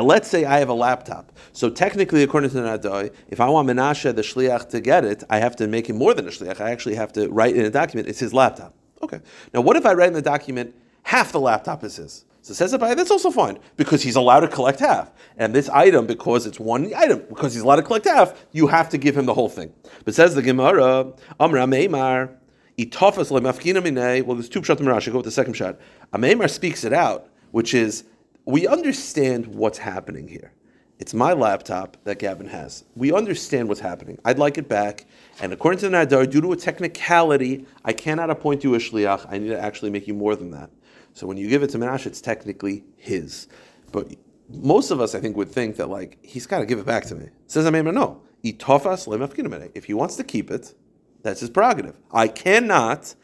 let's 0.03 0.29
say 0.29 0.45
I 0.45 0.59
have 0.59 0.69
a 0.69 0.75
laptop. 0.75 1.33
So 1.55 1.71
technically, 1.71 2.23
according 2.23 2.51
to 2.51 2.59
Nadai, 2.59 3.11
if 3.29 3.41
I 3.41 3.49
want 3.49 3.69
Menashe, 3.69 4.15
the 4.15 4.21
shliach, 4.21 4.69
to 4.69 4.83
get 4.83 5.07
it, 5.07 5.25
I 5.31 5.39
have 5.39 5.57
to 5.57 5.67
make 5.67 5.89
him 5.89 5.97
more 5.97 6.13
than 6.13 6.29
a 6.29 6.31
shliach. 6.31 6.61
I 6.61 6.71
actually 6.71 6.97
have 6.97 7.11
to 7.15 7.31
write 7.31 7.57
in 7.57 7.65
a 7.65 7.71
document, 7.71 8.07
it's 8.07 8.19
his 8.19 8.35
laptop. 8.35 8.75
Okay. 9.01 9.23
Now, 9.55 9.63
what 9.63 9.79
if 9.79 9.87
I 9.87 9.95
write 9.95 10.09
in 10.09 10.13
the 10.13 10.21
document, 10.21 10.75
half 11.05 11.33
the 11.33 11.41
laptop 11.41 11.83
is 11.85 11.97
his? 11.97 12.27
So 12.43 12.53
says 12.53 12.75
Abai, 12.75 12.95
that's 12.95 13.11
also 13.11 13.31
fine 13.31 13.59
because 13.77 14.03
he's 14.03 14.17
allowed 14.17 14.41
to 14.41 14.49
collect 14.49 14.81
half. 14.81 15.11
And 15.39 15.55
this 15.55 15.71
item, 15.71 16.07
because 16.07 16.45
it's 16.45 16.61
one 16.61 16.93
item, 16.95 17.23
because 17.31 17.55
he's 17.55 17.63
allowed 17.63 17.77
to 17.77 17.83
collect 17.83 18.05
half, 18.05 18.35
you 18.53 18.67
have 18.67 18.91
to 18.91 18.99
give 18.99 19.17
him 19.17 19.25
the 19.25 19.33
whole 19.33 19.49
thing. 19.49 19.73
But 20.05 20.15
says 20.15 20.35
the 20.35 20.43
Gemara, 20.43 21.15
Amra 21.41 21.63
Meimar, 21.63 22.35
Itofas 22.79 23.31
Well, 23.31 24.37
there's 24.37 24.51
two 24.51 24.61
pshat 24.61 24.77
Rashi. 24.77 25.11
Go 25.11 25.19
with 25.19 25.25
the 25.25 25.31
second 25.31 25.55
shot. 25.55 25.79
Ameimar 26.13 26.51
speaks 26.51 26.85
it 26.85 26.93
out 26.93 27.31
which 27.51 27.75
is 27.75 28.05
we 28.45 28.67
understand 28.67 29.47
what's 29.47 29.79
happening 29.79 30.29
here. 30.29 30.53
It's 30.99 31.15
my 31.15 31.33
laptop 31.33 31.97
that 32.05 32.19
Gavin 32.19 32.49
has. 32.49 32.85
We 32.97 33.13
understand 33.13 33.69
what's 33.69 33.81
happening. 33.81 34.19
I'd 34.25 34.39
like 34.39 34.59
it 34.59 34.69
back. 34.69 35.07
And 35.41 35.53
according 35.53 35.79
to 35.81 35.89
the 35.89 35.97
Nadar, 35.97 36.29
due 36.29 36.41
to 36.41 36.53
a 36.53 36.57
technicality, 36.57 37.67
I 37.85 37.93
cannot 37.93 38.31
appoint 38.31 38.65
you 38.65 38.75
a 38.75 38.79
shliach. 38.79 39.27
I 39.31 39.39
need 39.39 39.49
to 39.49 39.61
actually 39.61 39.91
make 39.91 40.09
you 40.09 40.15
more 40.15 40.35
than 40.35 40.51
that. 40.51 40.71
So 41.15 41.27
when 41.27 41.37
you 41.37 41.49
give 41.49 41.63
it 41.63 41.71
to 41.71 41.79
Menashe, 41.79 42.07
it's 42.07 42.21
technically 42.21 42.85
his. 42.97 43.47
But 43.93 44.13
most 44.49 44.91
of 44.91 45.01
us, 45.01 45.15
I 45.15 45.21
think, 45.21 45.37
would 45.37 45.51
think 45.51 45.77
that 45.77 45.89
like 45.89 46.19
he's 46.23 46.47
got 46.47 46.59
to 46.61 46.67
give 46.67 46.81
it 46.81 46.87
back 46.87 47.05
to 47.07 47.15
me. 47.15 47.29
Says 47.47 47.65
Amema, 47.65 47.95
no. 47.95 48.23
If 48.43 49.85
he 49.85 49.95
wants 49.95 50.17
to 50.17 50.25
keep 50.25 50.51
it, 50.51 50.75
that's 51.23 51.41
his 51.41 51.51
prerogative. 51.51 51.99
I 52.13 52.29
cannot, 52.29 53.15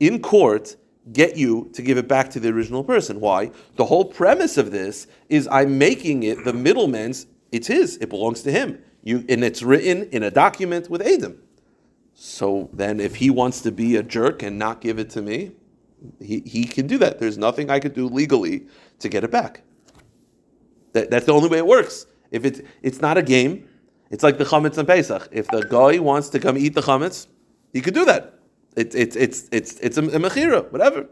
in 0.00 0.20
court, 0.20 0.76
get 1.12 1.36
you 1.36 1.70
to 1.74 1.82
give 1.82 1.98
it 1.98 2.08
back 2.08 2.30
to 2.30 2.40
the 2.40 2.48
original 2.48 2.82
person. 2.82 3.20
Why? 3.20 3.50
The 3.76 3.84
whole 3.84 4.04
premise 4.04 4.56
of 4.56 4.70
this 4.70 5.06
is 5.28 5.46
I'm 5.48 5.78
making 5.78 6.22
it 6.22 6.44
the 6.44 6.52
middleman's, 6.52 7.26
it's 7.52 7.66
his, 7.66 7.96
it 7.98 8.08
belongs 8.08 8.42
to 8.42 8.52
him. 8.52 8.82
You, 9.02 9.24
and 9.28 9.44
it's 9.44 9.62
written 9.62 10.08
in 10.10 10.22
a 10.22 10.30
document 10.30 10.88
with 10.88 11.02
Adam. 11.02 11.42
So 12.14 12.70
then 12.72 13.00
if 13.00 13.16
he 13.16 13.28
wants 13.28 13.60
to 13.62 13.72
be 13.72 13.96
a 13.96 14.02
jerk 14.02 14.42
and 14.42 14.58
not 14.58 14.80
give 14.80 14.98
it 14.98 15.10
to 15.10 15.22
me, 15.22 15.52
he, 16.20 16.40
he 16.40 16.64
can 16.64 16.86
do 16.86 16.96
that. 16.98 17.18
There's 17.18 17.36
nothing 17.36 17.70
I 17.70 17.80
could 17.80 17.94
do 17.94 18.08
legally 18.08 18.66
to 19.00 19.08
get 19.08 19.24
it 19.24 19.30
back. 19.30 19.62
That, 20.92 21.10
that's 21.10 21.26
the 21.26 21.32
only 21.32 21.48
way 21.48 21.58
it 21.58 21.66
works. 21.66 22.06
If 22.30 22.44
it's, 22.44 22.60
it's 22.82 23.00
not 23.00 23.18
a 23.18 23.22
game, 23.22 23.68
it's 24.10 24.22
like 24.22 24.38
the 24.38 24.44
chametz 24.44 24.78
and 24.78 24.86
Pesach. 24.86 25.28
If 25.32 25.48
the 25.48 25.62
guy 25.62 25.98
wants 25.98 26.28
to 26.30 26.38
come 26.38 26.56
eat 26.56 26.74
the 26.74 26.82
chametz, 26.82 27.26
he 27.72 27.80
could 27.80 27.94
do 27.94 28.04
that. 28.04 28.38
It's 28.76 28.94
it's 28.94 29.16
it's 29.16 29.48
it's 29.52 29.78
it's 29.80 29.98
a, 29.98 30.02
a 30.02 30.18
mechira, 30.18 30.70
whatever. 30.72 31.08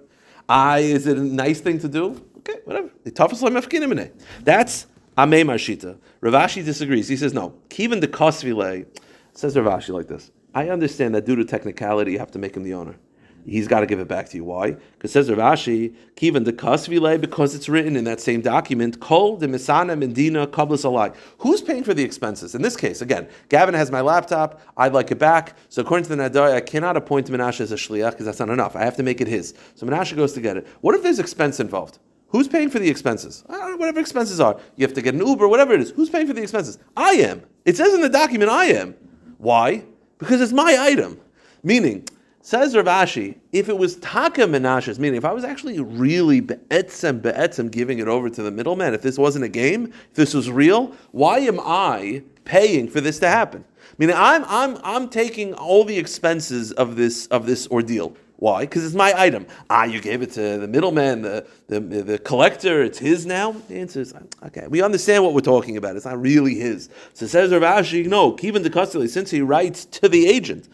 I 0.48 0.80
is 0.80 1.06
it 1.06 1.16
a 1.16 1.22
nice 1.22 1.60
thing 1.60 1.78
to 1.80 1.88
do? 1.88 2.24
Okay, 2.38 2.58
whatever. 2.64 2.90
The 3.04 3.10
toughest 3.10 3.42
That's 3.42 4.86
Amei 5.16 5.44
Marshita. 5.44 5.98
Rav 6.20 6.34
Ashi 6.34 6.64
disagrees. 6.64 7.08
He 7.08 7.16
says 7.16 7.32
no. 7.32 7.54
Kivin 7.68 8.00
de 8.00 8.08
Kosvile 8.08 8.86
says 9.32 9.56
Rav 9.56 9.80
Ashi 9.80 9.90
like 9.90 10.08
this. 10.08 10.30
I 10.54 10.68
understand 10.68 11.14
that 11.14 11.24
due 11.24 11.36
to 11.36 11.44
technicality, 11.44 12.12
you 12.12 12.18
have 12.18 12.30
to 12.32 12.38
make 12.38 12.56
him 12.56 12.64
the 12.64 12.74
owner 12.74 12.96
he's 13.44 13.68
got 13.68 13.80
to 13.80 13.86
give 13.86 14.00
it 14.00 14.08
back 14.08 14.28
to 14.30 14.36
you. 14.36 14.44
Why? 14.44 14.72
Because 14.72 15.12
says 15.12 15.28
Rashi, 15.28 15.94
Kivan 16.16 16.44
the 16.44 16.52
kasvile, 16.52 17.20
because 17.20 17.54
it's 17.54 17.68
written 17.68 17.96
in 17.96 18.04
that 18.04 18.20
same 18.20 18.40
document, 18.40 19.00
Kol 19.00 19.36
de 19.36 19.46
Misana 19.46 19.96
Mendina 19.98 20.46
Kablas 20.46 20.84
Alai. 20.84 21.14
Who's 21.38 21.60
paying 21.60 21.84
for 21.84 21.94
the 21.94 22.02
expenses? 22.02 22.54
In 22.54 22.62
this 22.62 22.76
case, 22.76 23.02
again, 23.02 23.28
Gavin 23.48 23.74
has 23.74 23.90
my 23.90 24.00
laptop, 24.00 24.60
I'd 24.76 24.92
like 24.92 25.10
it 25.10 25.18
back. 25.18 25.56
So 25.68 25.82
according 25.82 26.08
to 26.08 26.16
the 26.16 26.22
Nadai, 26.22 26.54
I 26.54 26.60
cannot 26.60 26.96
appoint 26.96 27.28
Menashe 27.28 27.60
as 27.60 27.72
a 27.72 27.76
shliach 27.76 28.12
because 28.12 28.26
that's 28.26 28.40
not 28.40 28.50
enough. 28.50 28.76
I 28.76 28.84
have 28.84 28.96
to 28.96 29.02
make 29.02 29.20
it 29.20 29.28
his. 29.28 29.54
So 29.74 29.86
Menashe 29.86 30.16
goes 30.16 30.32
to 30.34 30.40
get 30.40 30.56
it. 30.56 30.66
What 30.80 30.94
if 30.94 31.02
there's 31.02 31.18
expense 31.18 31.60
involved? 31.60 31.98
Who's 32.28 32.48
paying 32.48 32.70
for 32.70 32.78
the 32.78 32.88
expenses? 32.88 33.44
whatever 33.82 34.00
expenses 34.00 34.40
are. 34.40 34.58
You 34.76 34.86
have 34.86 34.94
to 34.94 35.02
get 35.02 35.14
an 35.14 35.26
Uber, 35.26 35.48
whatever 35.48 35.74
it 35.74 35.80
is. 35.80 35.90
Who's 35.90 36.08
paying 36.08 36.26
for 36.26 36.32
the 36.32 36.42
expenses? 36.42 36.78
I 36.96 37.10
am. 37.12 37.42
It 37.64 37.76
says 37.76 37.92
in 37.92 38.00
the 38.00 38.08
document 38.08 38.50
I 38.50 38.66
am. 38.66 38.94
Why? 39.38 39.84
Because 40.18 40.40
it's 40.40 40.52
my 40.52 40.76
item. 40.78 41.20
Meaning, 41.62 42.08
Says 42.44 42.74
Rav 42.74 42.86
Ashi, 42.86 43.36
if 43.52 43.68
it 43.68 43.78
was 43.78 43.96
taka 43.96 44.48
menashes, 44.48 44.98
meaning 44.98 45.16
if 45.16 45.24
I 45.24 45.32
was 45.32 45.44
actually 45.44 45.78
really 45.78 46.40
be'etzem 46.40 47.22
be'etzem 47.22 47.70
giving 47.70 48.00
it 48.00 48.08
over 48.08 48.28
to 48.28 48.42
the 48.42 48.50
middleman, 48.50 48.94
if 48.94 49.02
this 49.02 49.16
wasn't 49.16 49.44
a 49.44 49.48
game, 49.48 49.92
if 50.10 50.14
this 50.14 50.34
was 50.34 50.50
real, 50.50 50.92
why 51.12 51.38
am 51.38 51.60
I 51.60 52.24
paying 52.44 52.88
for 52.88 53.00
this 53.00 53.20
to 53.20 53.28
happen? 53.28 53.64
Meaning 53.96 54.16
I'm 54.18 54.44
I'm 54.48 54.76
I'm 54.82 55.08
taking 55.08 55.54
all 55.54 55.84
the 55.84 55.96
expenses 55.96 56.72
of 56.72 56.96
this 56.96 57.28
of 57.28 57.46
this 57.46 57.68
ordeal. 57.68 58.16
Why? 58.38 58.62
Because 58.62 58.84
it's 58.84 58.96
my 58.96 59.14
item. 59.16 59.46
Ah, 59.70 59.84
you 59.84 60.00
gave 60.00 60.20
it 60.20 60.32
to 60.32 60.58
the 60.58 60.66
middleman, 60.66 61.22
the, 61.22 61.46
the, 61.68 61.78
the 61.78 62.18
collector, 62.18 62.82
it's 62.82 62.98
his 62.98 63.24
now? 63.24 63.52
The 63.68 63.76
answer 63.76 64.00
is, 64.00 64.12
okay, 64.46 64.66
we 64.66 64.82
understand 64.82 65.22
what 65.22 65.32
we're 65.32 65.42
talking 65.42 65.76
about. 65.76 65.94
It's 65.94 66.06
not 66.06 66.20
really 66.20 66.56
his. 66.56 66.88
So 67.14 67.28
says 67.28 67.52
Rav 67.52 67.62
Ashi, 67.62 68.04
no, 68.04 68.32
Kevin 68.32 68.64
de 68.64 68.70
Custody, 68.70 69.06
since 69.06 69.30
he 69.30 69.42
writes 69.42 69.84
to 69.84 70.08
the 70.08 70.26
agent, 70.26 70.68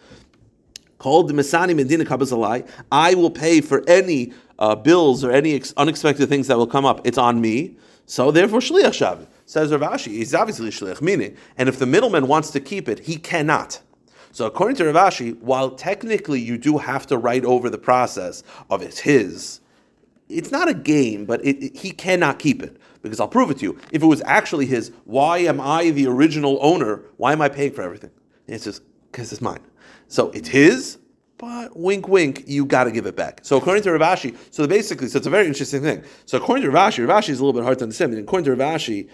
called 0.99 1.27
the 1.27 1.33
Masani 1.33 1.75
Medina 1.75 2.05
Kabazalai, 2.05 2.69
I 2.91 3.15
will 3.15 3.31
pay 3.31 3.61
for 3.61 3.83
any 3.87 4.33
uh, 4.59 4.75
bills 4.75 5.23
or 5.23 5.31
any 5.31 5.55
ex- 5.55 5.73
unexpected 5.77 6.29
things 6.29 6.47
that 6.47 6.57
will 6.57 6.67
come 6.67 6.85
up. 6.85 7.01
It's 7.05 7.17
on 7.17 7.41
me. 7.41 7.75
So 8.05 8.31
therefore, 8.31 8.59
Shliach 8.59 8.89
Shav. 8.89 9.25
Says 9.45 9.71
Rav 9.71 9.81
Ashi, 9.81 10.09
he's 10.09 10.35
obviously 10.35 10.69
Shliach, 10.69 11.01
meaning, 11.01 11.35
and 11.57 11.67
if 11.67 11.79
the 11.79 11.87
middleman 11.87 12.27
wants 12.27 12.51
to 12.51 12.59
keep 12.59 12.87
it, 12.87 12.99
he 12.99 13.15
cannot. 13.15 13.81
So 14.31 14.45
according 14.45 14.75
to 14.77 14.85
Rav 14.85 15.11
Ashi, 15.11 15.39
while 15.39 15.71
technically 15.71 16.39
you 16.39 16.55
do 16.55 16.77
have 16.77 17.07
to 17.07 17.17
write 17.17 17.43
over 17.43 17.67
the 17.67 17.79
process 17.79 18.43
of 18.69 18.83
it's 18.83 18.99
his, 18.99 19.61
it's 20.27 20.51
not 20.51 20.69
a 20.69 20.75
game, 20.75 21.25
but 21.25 21.43
it, 21.43 21.63
it, 21.63 21.77
he 21.77 21.89
cannot 21.89 22.37
keep 22.37 22.61
it 22.61 22.77
because 23.01 23.19
I'll 23.19 23.27
prove 23.27 23.49
it 23.49 23.57
to 23.57 23.63
you. 23.63 23.79
If 23.91 24.03
it 24.03 24.05
was 24.05 24.21
actually 24.23 24.67
his, 24.67 24.91
why 25.05 25.39
am 25.39 25.59
I 25.59 25.89
the 25.89 26.05
original 26.05 26.59
owner? 26.61 27.01
Why 27.17 27.31
am 27.31 27.41
I 27.41 27.49
paying 27.49 27.71
for 27.71 27.81
everything? 27.81 28.11
It's 28.45 28.65
just 28.65 28.83
because 29.11 29.31
it's 29.31 29.41
mine. 29.41 29.61
So 30.07 30.29
it's 30.31 30.47
his, 30.47 30.97
but 31.37 31.77
wink, 31.77 32.07
wink, 32.07 32.43
you 32.47 32.65
got 32.65 32.83
to 32.83 32.91
give 32.91 33.05
it 33.05 33.15
back. 33.15 33.39
So 33.43 33.57
according 33.57 33.83
to 33.83 33.93
Rav 33.93 34.19
Ashi, 34.19 34.35
so 34.51 34.67
basically, 34.67 35.07
so 35.07 35.17
it's 35.17 35.27
a 35.27 35.29
very 35.29 35.47
interesting 35.47 35.81
thing. 35.81 36.03
So 36.25 36.37
according 36.37 36.63
to 36.63 36.71
Rav 36.71 36.93
Ashi, 36.93 37.07
Rav 37.07 37.23
Ashi 37.23 37.29
is 37.29 37.39
a 37.39 37.45
little 37.45 37.59
bit 37.59 37.63
hard 37.63 37.79
to 37.79 37.85
understand. 37.85 38.13
According 38.17 38.45
to 38.45 38.55
Rav 38.55 38.75
Ashi, 38.75 39.09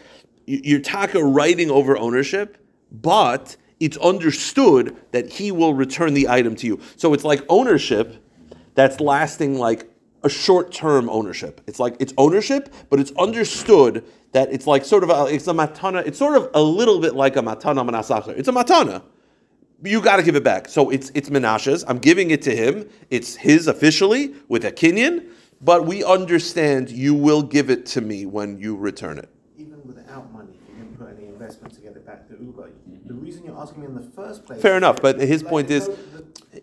you're 0.47 0.79
taka 0.79 1.23
writing 1.23 1.69
over 1.69 1.97
ownership, 1.97 2.57
but 2.91 3.55
it's 3.79 3.97
understood 3.97 4.95
that 5.11 5.29
he 5.29 5.51
will 5.51 5.73
return 5.73 6.13
the 6.13 6.27
item 6.29 6.55
to 6.57 6.67
you. 6.67 6.79
So 6.95 7.13
it's 7.13 7.23
like 7.23 7.43
ownership 7.49 8.15
that's 8.73 8.99
lasting 8.99 9.57
like 9.57 9.89
a 10.23 10.29
short 10.29 10.71
term 10.71 11.09
ownership. 11.09 11.61
It's 11.67 11.79
like 11.79 11.95
it's 11.99 12.13
ownership, 12.17 12.73
but 12.89 12.99
it's 12.99 13.11
understood 13.19 14.03
that 14.31 14.51
it's 14.51 14.67
like 14.67 14.83
sort 14.83 15.03
of 15.03 15.09
a, 15.09 15.25
it's 15.33 15.47
a 15.47 15.53
matana. 15.53 16.05
It's 16.05 16.17
sort 16.17 16.35
of 16.35 16.49
a 16.53 16.61
little 16.61 16.99
bit 16.99 17.15
like 17.15 17.35
a 17.35 17.41
matana 17.41 17.87
manasachar. 17.87 18.29
It's 18.37 18.47
a 18.47 18.51
matana. 18.51 19.03
You 19.83 20.01
got 20.01 20.17
to 20.17 20.23
give 20.23 20.35
it 20.35 20.43
back. 20.43 20.67
So 20.69 20.89
it's 20.89 21.11
it's 21.13 21.29
Menashe's. 21.29 21.83
I'm 21.87 21.99
giving 21.99 22.31
it 22.31 22.41
to 22.43 22.55
him. 22.55 22.89
It's 23.09 23.35
his 23.35 23.67
officially 23.67 24.33
with 24.47 24.65
a 24.65 24.71
kinyan, 24.71 25.27
but 25.61 25.85
we 25.85 26.03
understand 26.03 26.89
you 26.89 27.13
will 27.13 27.41
give 27.41 27.69
it 27.69 27.85
to 27.87 28.01
me 28.01 28.25
when 28.25 28.57
you 28.59 28.75
return 28.75 29.17
it. 29.17 29.29
Even 29.57 29.81
without 29.85 30.31
money, 30.31 30.53
you 30.69 30.75
didn't 30.75 30.97
put 30.97 31.09
any 31.09 31.27
investment 31.27 31.73
to 31.75 31.81
get 31.81 31.95
it 31.95 32.05
back 32.05 32.27
to 32.29 32.37
Uber. 32.41 32.71
The 33.05 33.13
reason 33.13 33.45
you're 33.45 33.57
asking 33.57 33.81
me 33.81 33.87
in 33.87 33.95
the 33.95 34.01
first 34.01 34.45
place. 34.45 34.61
Fair 34.61 34.77
enough, 34.77 35.01
but 35.01 35.19
his 35.19 35.43
point 35.43 35.69
is, 35.69 35.89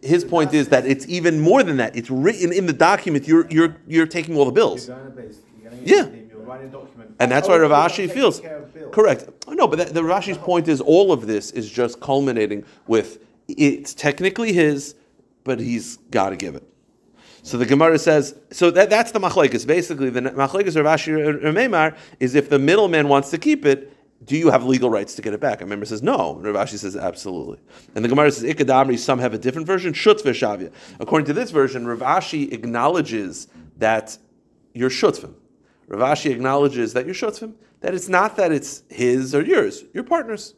his 0.03 0.25
point 0.25 0.55
is 0.55 0.69
that 0.69 0.87
it's 0.87 1.07
even 1.09 1.41
more 1.41 1.63
than 1.63 1.77
that. 1.77 1.95
It's 1.95 2.11
written 2.11 2.53
in 2.53 2.67
the 2.67 2.73
document. 2.73 3.29
You're 3.29 3.47
you're 3.51 3.77
you're 3.87 4.07
taking 4.07 4.37
all 4.37 4.47
the 4.47 4.53
bills. 4.53 4.89
You're 4.89 4.97
going 4.97 5.11
to 5.11 5.23
base, 5.23 5.39
you're 5.63 5.71
going 5.71 5.83
Yeah. 5.85 6.22
To 6.59 6.63
you're 6.63 6.69
writing 6.69 6.69
a 6.69 6.73
document. 6.87 7.17
And 7.21 7.31
that's 7.31 7.47
Oh, 7.49 7.51
why 7.51 7.57
you're 7.57 7.69
Rav 7.69 7.91
Ashi 7.91 8.11
feels 8.11 8.41
care 8.41 8.59
of 8.59 8.75
bills. 8.75 8.95
correct. 8.95 9.29
Oh, 9.47 9.53
no, 9.53 9.67
but 9.69 9.79
that, 9.79 9.95
the 9.95 10.05
Rav 10.05 10.23
Ashi's 10.23 10.39
point 10.39 10.69
is 10.69 10.81
all 10.81 11.13
of 11.13 11.27
this 11.27 11.51
is 11.53 11.71
just 11.71 12.01
culminating 12.01 12.65
with 12.87 13.19
it's 13.49 13.93
technically 13.95 14.53
his, 14.53 14.95
but 15.45 15.59
he's 15.61 15.97
got 16.11 16.31
to 16.31 16.37
give 16.37 16.55
it. 16.55 16.63
So 17.43 17.59
the 17.59 17.67
Gemara 17.67 17.99
says, 17.99 18.37
so 18.53 18.71
that, 18.71 18.89
that's 18.89 19.11
the 19.11 19.19
machlekes. 19.19 19.67
Basically, 19.67 20.11
the 20.11 20.21
machlekes 20.23 20.77
Rav 20.83 20.99
Ashi 20.99 21.13
or 21.13 21.53
Meimar 21.53 21.97
is 22.21 22.35
if 22.37 22.49
the 22.49 22.59
middleman 22.59 23.09
wants 23.09 23.31
to 23.31 23.39
keep 23.39 23.67
it, 23.67 23.93
do 24.25 24.37
you 24.37 24.51
have 24.51 24.65
legal 24.65 24.89
rights 24.89 25.17
to 25.17 25.23
get 25.23 25.35
it 25.35 25.41
back? 25.41 25.59
Ameimar 25.61 25.85
says 25.85 26.01
no. 26.03 26.37
Rav 26.37 26.55
Ashi 26.55 26.79
says 26.79 26.97
absolutely. 26.97 27.59
And 27.97 28.05
the 28.05 28.09
Gemara 28.09 28.31
says 28.31 28.45
Ikadamri. 28.45 28.97
Some 28.97 29.19
have 29.19 29.35
a 29.35 29.39
different 29.39 29.67
version. 29.67 29.93
Shutz 29.93 30.23
v'shavia. 30.23 30.73
According 31.01 31.27
to 31.27 31.33
this 31.33 31.51
version, 31.51 31.87
Rav 31.89 31.99
Ashi 31.99 32.53
acknowledges 32.53 33.49
that 33.79 34.17
you're 34.75 34.91
shutzvim. 34.91 35.35
Rav 35.89 36.17
Ashi 36.17 36.31
acknowledges 36.31 36.93
that 36.95 37.07
you're 37.07 37.15
shutzvim. 37.15 37.55
That 37.81 37.95
it's 37.95 38.09
not 38.09 38.37
that 38.37 38.53
it's 38.53 38.83
his 38.89 39.35
or 39.35 39.43
yours. 39.43 39.85
You're 39.93 40.05
partners. 40.05 40.55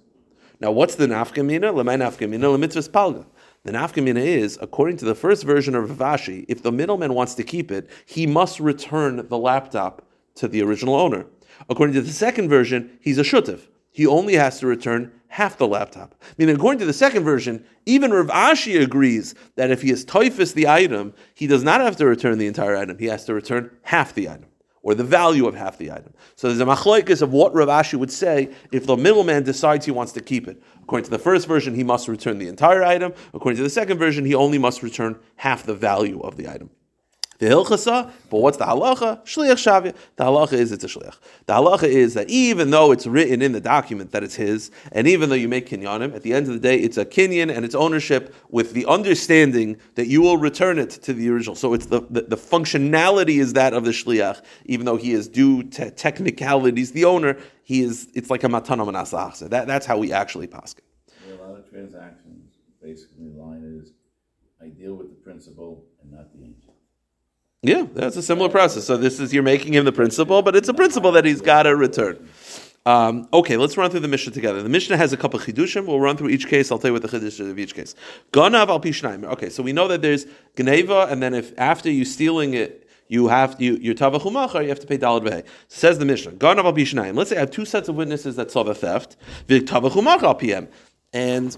Now, 0.60 0.70
what's 0.70 0.94
the 0.94 1.06
nafkamina? 1.06 1.72
Lemay 1.72 1.98
nafkamina 1.98 2.56
lemitzvahs 2.56 2.88
palga. 2.88 3.24
The 3.64 3.72
nafkamina 3.72 4.18
is, 4.24 4.58
according 4.60 4.98
to 4.98 5.04
the 5.04 5.14
first 5.14 5.42
version 5.44 5.74
of 5.74 5.88
Rav 5.98 6.20
Ashi, 6.20 6.44
if 6.48 6.62
the 6.62 6.70
middleman 6.70 7.14
wants 7.14 7.34
to 7.36 7.42
keep 7.42 7.70
it, 7.70 7.88
he 8.04 8.26
must 8.26 8.60
return 8.60 9.26
the 9.28 9.38
laptop 9.38 10.06
to 10.36 10.48
the 10.48 10.62
original 10.62 10.94
owner. 10.94 11.26
According 11.68 11.94
to 11.94 12.02
the 12.02 12.12
second 12.12 12.48
version, 12.48 12.98
he's 13.00 13.18
a 13.18 13.22
shutiv. 13.22 13.68
He 13.90 14.06
only 14.06 14.34
has 14.34 14.58
to 14.60 14.66
return 14.66 15.12
half 15.28 15.56
the 15.56 15.66
laptop. 15.66 16.14
I 16.20 16.34
mean, 16.36 16.54
according 16.54 16.80
to 16.80 16.84
the 16.84 16.92
second 16.92 17.24
version, 17.24 17.64
even 17.86 18.12
Rav 18.12 18.26
Ashi 18.26 18.80
agrees 18.82 19.34
that 19.56 19.70
if 19.70 19.82
he 19.82 19.88
has 19.90 20.04
tafus 20.04 20.52
the 20.52 20.68
item, 20.68 21.14
he 21.34 21.46
does 21.46 21.62
not 21.62 21.80
have 21.80 21.96
to 21.96 22.06
return 22.06 22.38
the 22.38 22.46
entire 22.46 22.76
item. 22.76 22.98
He 22.98 23.06
has 23.06 23.24
to 23.24 23.34
return 23.34 23.70
half 23.82 24.14
the 24.14 24.28
item 24.28 24.46
or 24.84 24.94
the 24.94 25.02
value 25.02 25.48
of 25.48 25.56
half 25.56 25.78
the 25.78 25.90
item. 25.90 26.12
So 26.36 26.46
there's 26.46 26.60
a 26.60 26.64
machlokes 26.64 27.22
of 27.22 27.32
what 27.32 27.54
Rav 27.54 27.68
Ashi 27.68 27.98
would 27.98 28.12
say 28.12 28.50
if 28.70 28.86
the 28.86 28.96
middleman 28.96 29.42
decides 29.42 29.86
he 29.86 29.90
wants 29.90 30.12
to 30.12 30.20
keep 30.20 30.46
it. 30.46 30.62
According 30.82 31.06
to 31.06 31.10
the 31.10 31.18
first 31.18 31.48
version, 31.48 31.74
he 31.74 31.82
must 31.82 32.06
return 32.06 32.38
the 32.38 32.48
entire 32.48 32.84
item. 32.84 33.14
According 33.32 33.56
to 33.56 33.62
the 33.62 33.70
second 33.70 33.98
version, 33.98 34.26
he 34.26 34.34
only 34.34 34.58
must 34.58 34.82
return 34.82 35.18
half 35.36 35.64
the 35.64 35.74
value 35.74 36.20
of 36.20 36.36
the 36.36 36.48
item. 36.48 36.70
The 37.44 37.50
hilchasa, 37.50 38.10
but 38.30 38.38
what's 38.38 38.56
the 38.56 38.64
halacha? 38.64 39.22
Shliach 39.26 39.60
shavia. 39.60 39.94
The 40.16 40.24
halacha 40.24 40.54
is 40.54 40.72
it's 40.72 40.82
a 40.82 40.86
shliach. 40.86 41.18
The 41.44 41.52
halacha 41.52 41.82
is 41.82 42.14
that 42.14 42.30
even 42.30 42.70
though 42.70 42.90
it's 42.90 43.06
written 43.06 43.42
in 43.42 43.52
the 43.52 43.60
document 43.60 44.12
that 44.12 44.22
it's 44.22 44.34
his, 44.34 44.70
and 44.92 45.06
even 45.06 45.28
though 45.28 45.34
you 45.34 45.46
make 45.46 45.68
kinyanim, 45.68 46.14
at 46.14 46.22
the 46.22 46.32
end 46.32 46.46
of 46.46 46.54
the 46.54 46.58
day, 46.58 46.78
it's 46.78 46.96
a 46.96 47.04
kinyan 47.04 47.54
and 47.54 47.66
it's 47.66 47.74
ownership 47.74 48.34
with 48.48 48.72
the 48.72 48.86
understanding 48.86 49.76
that 49.94 50.06
you 50.06 50.22
will 50.22 50.38
return 50.38 50.78
it 50.78 50.88
to 50.88 51.12
the 51.12 51.28
original. 51.28 51.54
So 51.54 51.74
it's 51.74 51.84
the, 51.84 52.00
the, 52.08 52.22
the 52.22 52.36
functionality 52.38 53.40
is 53.40 53.52
that 53.52 53.74
of 53.74 53.84
the 53.84 53.90
shliach, 53.90 54.40
even 54.64 54.86
though 54.86 54.96
he 54.96 55.12
is 55.12 55.28
due 55.28 55.64
to 55.64 55.90
technicalities, 55.90 56.92
the 56.92 57.04
owner, 57.04 57.36
he 57.62 57.82
is, 57.82 58.08
it's 58.14 58.30
like 58.30 58.44
a 58.44 58.48
matana 58.48 58.90
manasach. 58.90 59.50
That, 59.50 59.66
that's 59.66 59.84
how 59.84 59.98
we 59.98 60.14
actually 60.14 60.46
pass 60.46 60.74
it. 60.78 60.84
A 61.30 61.42
lot 61.46 61.58
of 61.58 61.68
transactions, 61.68 62.54
basically 62.82 63.28
the 63.28 63.38
line 63.38 63.82
is, 63.82 63.92
I 64.62 64.68
deal 64.68 64.94
with 64.94 65.10
the 65.10 65.22
principal 65.22 65.84
and 66.00 66.10
not 66.10 66.32
the 66.32 66.42
agent. 66.42 66.73
Yeah, 67.64 67.86
that's 67.94 68.16
a 68.16 68.22
similar 68.22 68.50
process. 68.50 68.84
So 68.84 68.98
this 68.98 69.18
is 69.18 69.32
you're 69.32 69.42
making 69.42 69.72
him 69.72 69.86
the 69.86 69.92
principal, 69.92 70.42
but 70.42 70.54
it's 70.54 70.68
a 70.68 70.74
principle 70.74 71.12
that 71.12 71.24
he's 71.24 71.40
got 71.40 71.62
to 71.62 71.74
return. 71.74 72.28
Um, 72.84 73.26
okay, 73.32 73.56
let's 73.56 73.78
run 73.78 73.90
through 73.90 74.00
the 74.00 74.08
Mishnah 74.08 74.32
together. 74.32 74.62
The 74.62 74.68
Mishnah 74.68 74.98
has 74.98 75.14
a 75.14 75.16
couple 75.16 75.40
of 75.40 75.46
chidushim. 75.46 75.86
We'll 75.86 75.98
run 75.98 76.18
through 76.18 76.28
each 76.28 76.46
case. 76.46 76.70
I'll 76.70 76.78
tell 76.78 76.90
you 76.90 76.92
what 76.92 77.00
the 77.00 77.08
chidush 77.08 77.40
of 77.40 77.58
each 77.58 77.74
case. 77.74 77.94
Ganav 78.32 78.68
al 78.68 78.80
pishnaim. 78.80 79.24
Okay, 79.24 79.48
so 79.48 79.62
we 79.62 79.72
know 79.72 79.88
that 79.88 80.02
there's 80.02 80.26
gneva, 80.56 81.10
and 81.10 81.22
then 81.22 81.32
if 81.32 81.58
after 81.58 81.90
you 81.90 82.04
stealing 82.04 82.52
it, 82.52 82.86
you 83.08 83.28
have 83.28 83.56
you 83.58 83.76
you're 83.76 83.94
tavachumachar, 83.94 84.62
you 84.62 84.68
have 84.68 84.80
to 84.80 84.86
pay 84.86 84.98
dalad 84.98 85.22
vehei. 85.22 85.46
Says 85.68 85.98
the 85.98 86.04
Mishnah. 86.04 86.32
Ganav 86.32 86.64
al 86.64 86.74
pishnaim. 86.74 87.16
Let's 87.16 87.30
say 87.30 87.36
I 87.36 87.40
have 87.40 87.50
two 87.50 87.64
sets 87.64 87.88
of 87.88 87.94
witnesses 87.94 88.36
that 88.36 88.50
saw 88.50 88.62
the 88.62 88.74
theft. 88.74 89.16
V'tavachumachar 89.48 90.24
al 90.24 90.34
pm, 90.34 90.68
and 91.14 91.56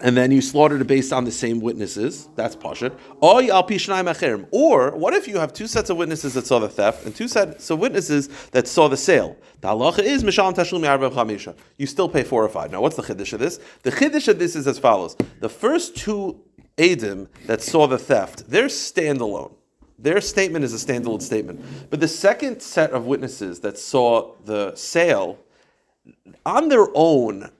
and 0.00 0.16
then 0.16 0.32
you 0.32 0.40
slaughtered 0.40 0.80
it 0.80 0.86
based 0.86 1.12
on 1.12 1.24
the 1.24 1.30
same 1.30 1.60
witnesses. 1.60 2.28
That's 2.34 2.56
pashut. 2.56 2.98
Or 4.50 4.90
what 4.96 5.14
if 5.14 5.28
you 5.28 5.38
have 5.38 5.52
two 5.52 5.66
sets 5.66 5.90
of 5.90 5.96
witnesses 5.96 6.34
that 6.34 6.46
saw 6.46 6.58
the 6.58 6.68
theft 6.68 7.06
and 7.06 7.14
two 7.14 7.28
sets 7.28 7.70
of 7.70 7.78
witnesses 7.78 8.28
that 8.50 8.66
saw 8.66 8.88
the 8.88 8.96
sale? 8.96 9.36
The 9.60 9.68
halacha 9.68 10.00
is 10.00 10.24
mishalim 10.24 10.54
tashlum 10.54 10.82
yarba 10.82 11.12
chamisha. 11.12 11.56
You 11.78 11.86
still 11.86 12.08
pay 12.08 12.24
four 12.24 12.44
or 12.44 12.48
five. 12.48 12.72
Now, 12.72 12.80
what's 12.80 12.96
the 12.96 13.02
chiddush 13.02 13.32
of 13.32 13.40
this? 13.40 13.60
The 13.82 13.92
chiddush 13.92 14.28
of 14.28 14.38
this 14.38 14.56
is 14.56 14.66
as 14.66 14.78
follows: 14.78 15.16
the 15.40 15.48
first 15.48 15.96
two 15.96 16.40
edim 16.76 17.28
that 17.46 17.62
saw 17.62 17.86
the 17.86 17.98
theft, 17.98 18.50
they're 18.50 18.66
standalone. 18.66 19.52
Their 19.98 20.20
statement 20.20 20.64
is 20.64 20.74
a 20.74 20.86
standalone 20.86 21.22
statement. 21.22 21.64
But 21.88 22.00
the 22.00 22.08
second 22.08 22.60
set 22.60 22.90
of 22.90 23.06
witnesses 23.06 23.60
that 23.60 23.78
saw 23.78 24.34
the 24.44 24.74
sale, 24.74 25.38
on 26.44 26.68
their 26.68 26.88
own, 26.94 27.50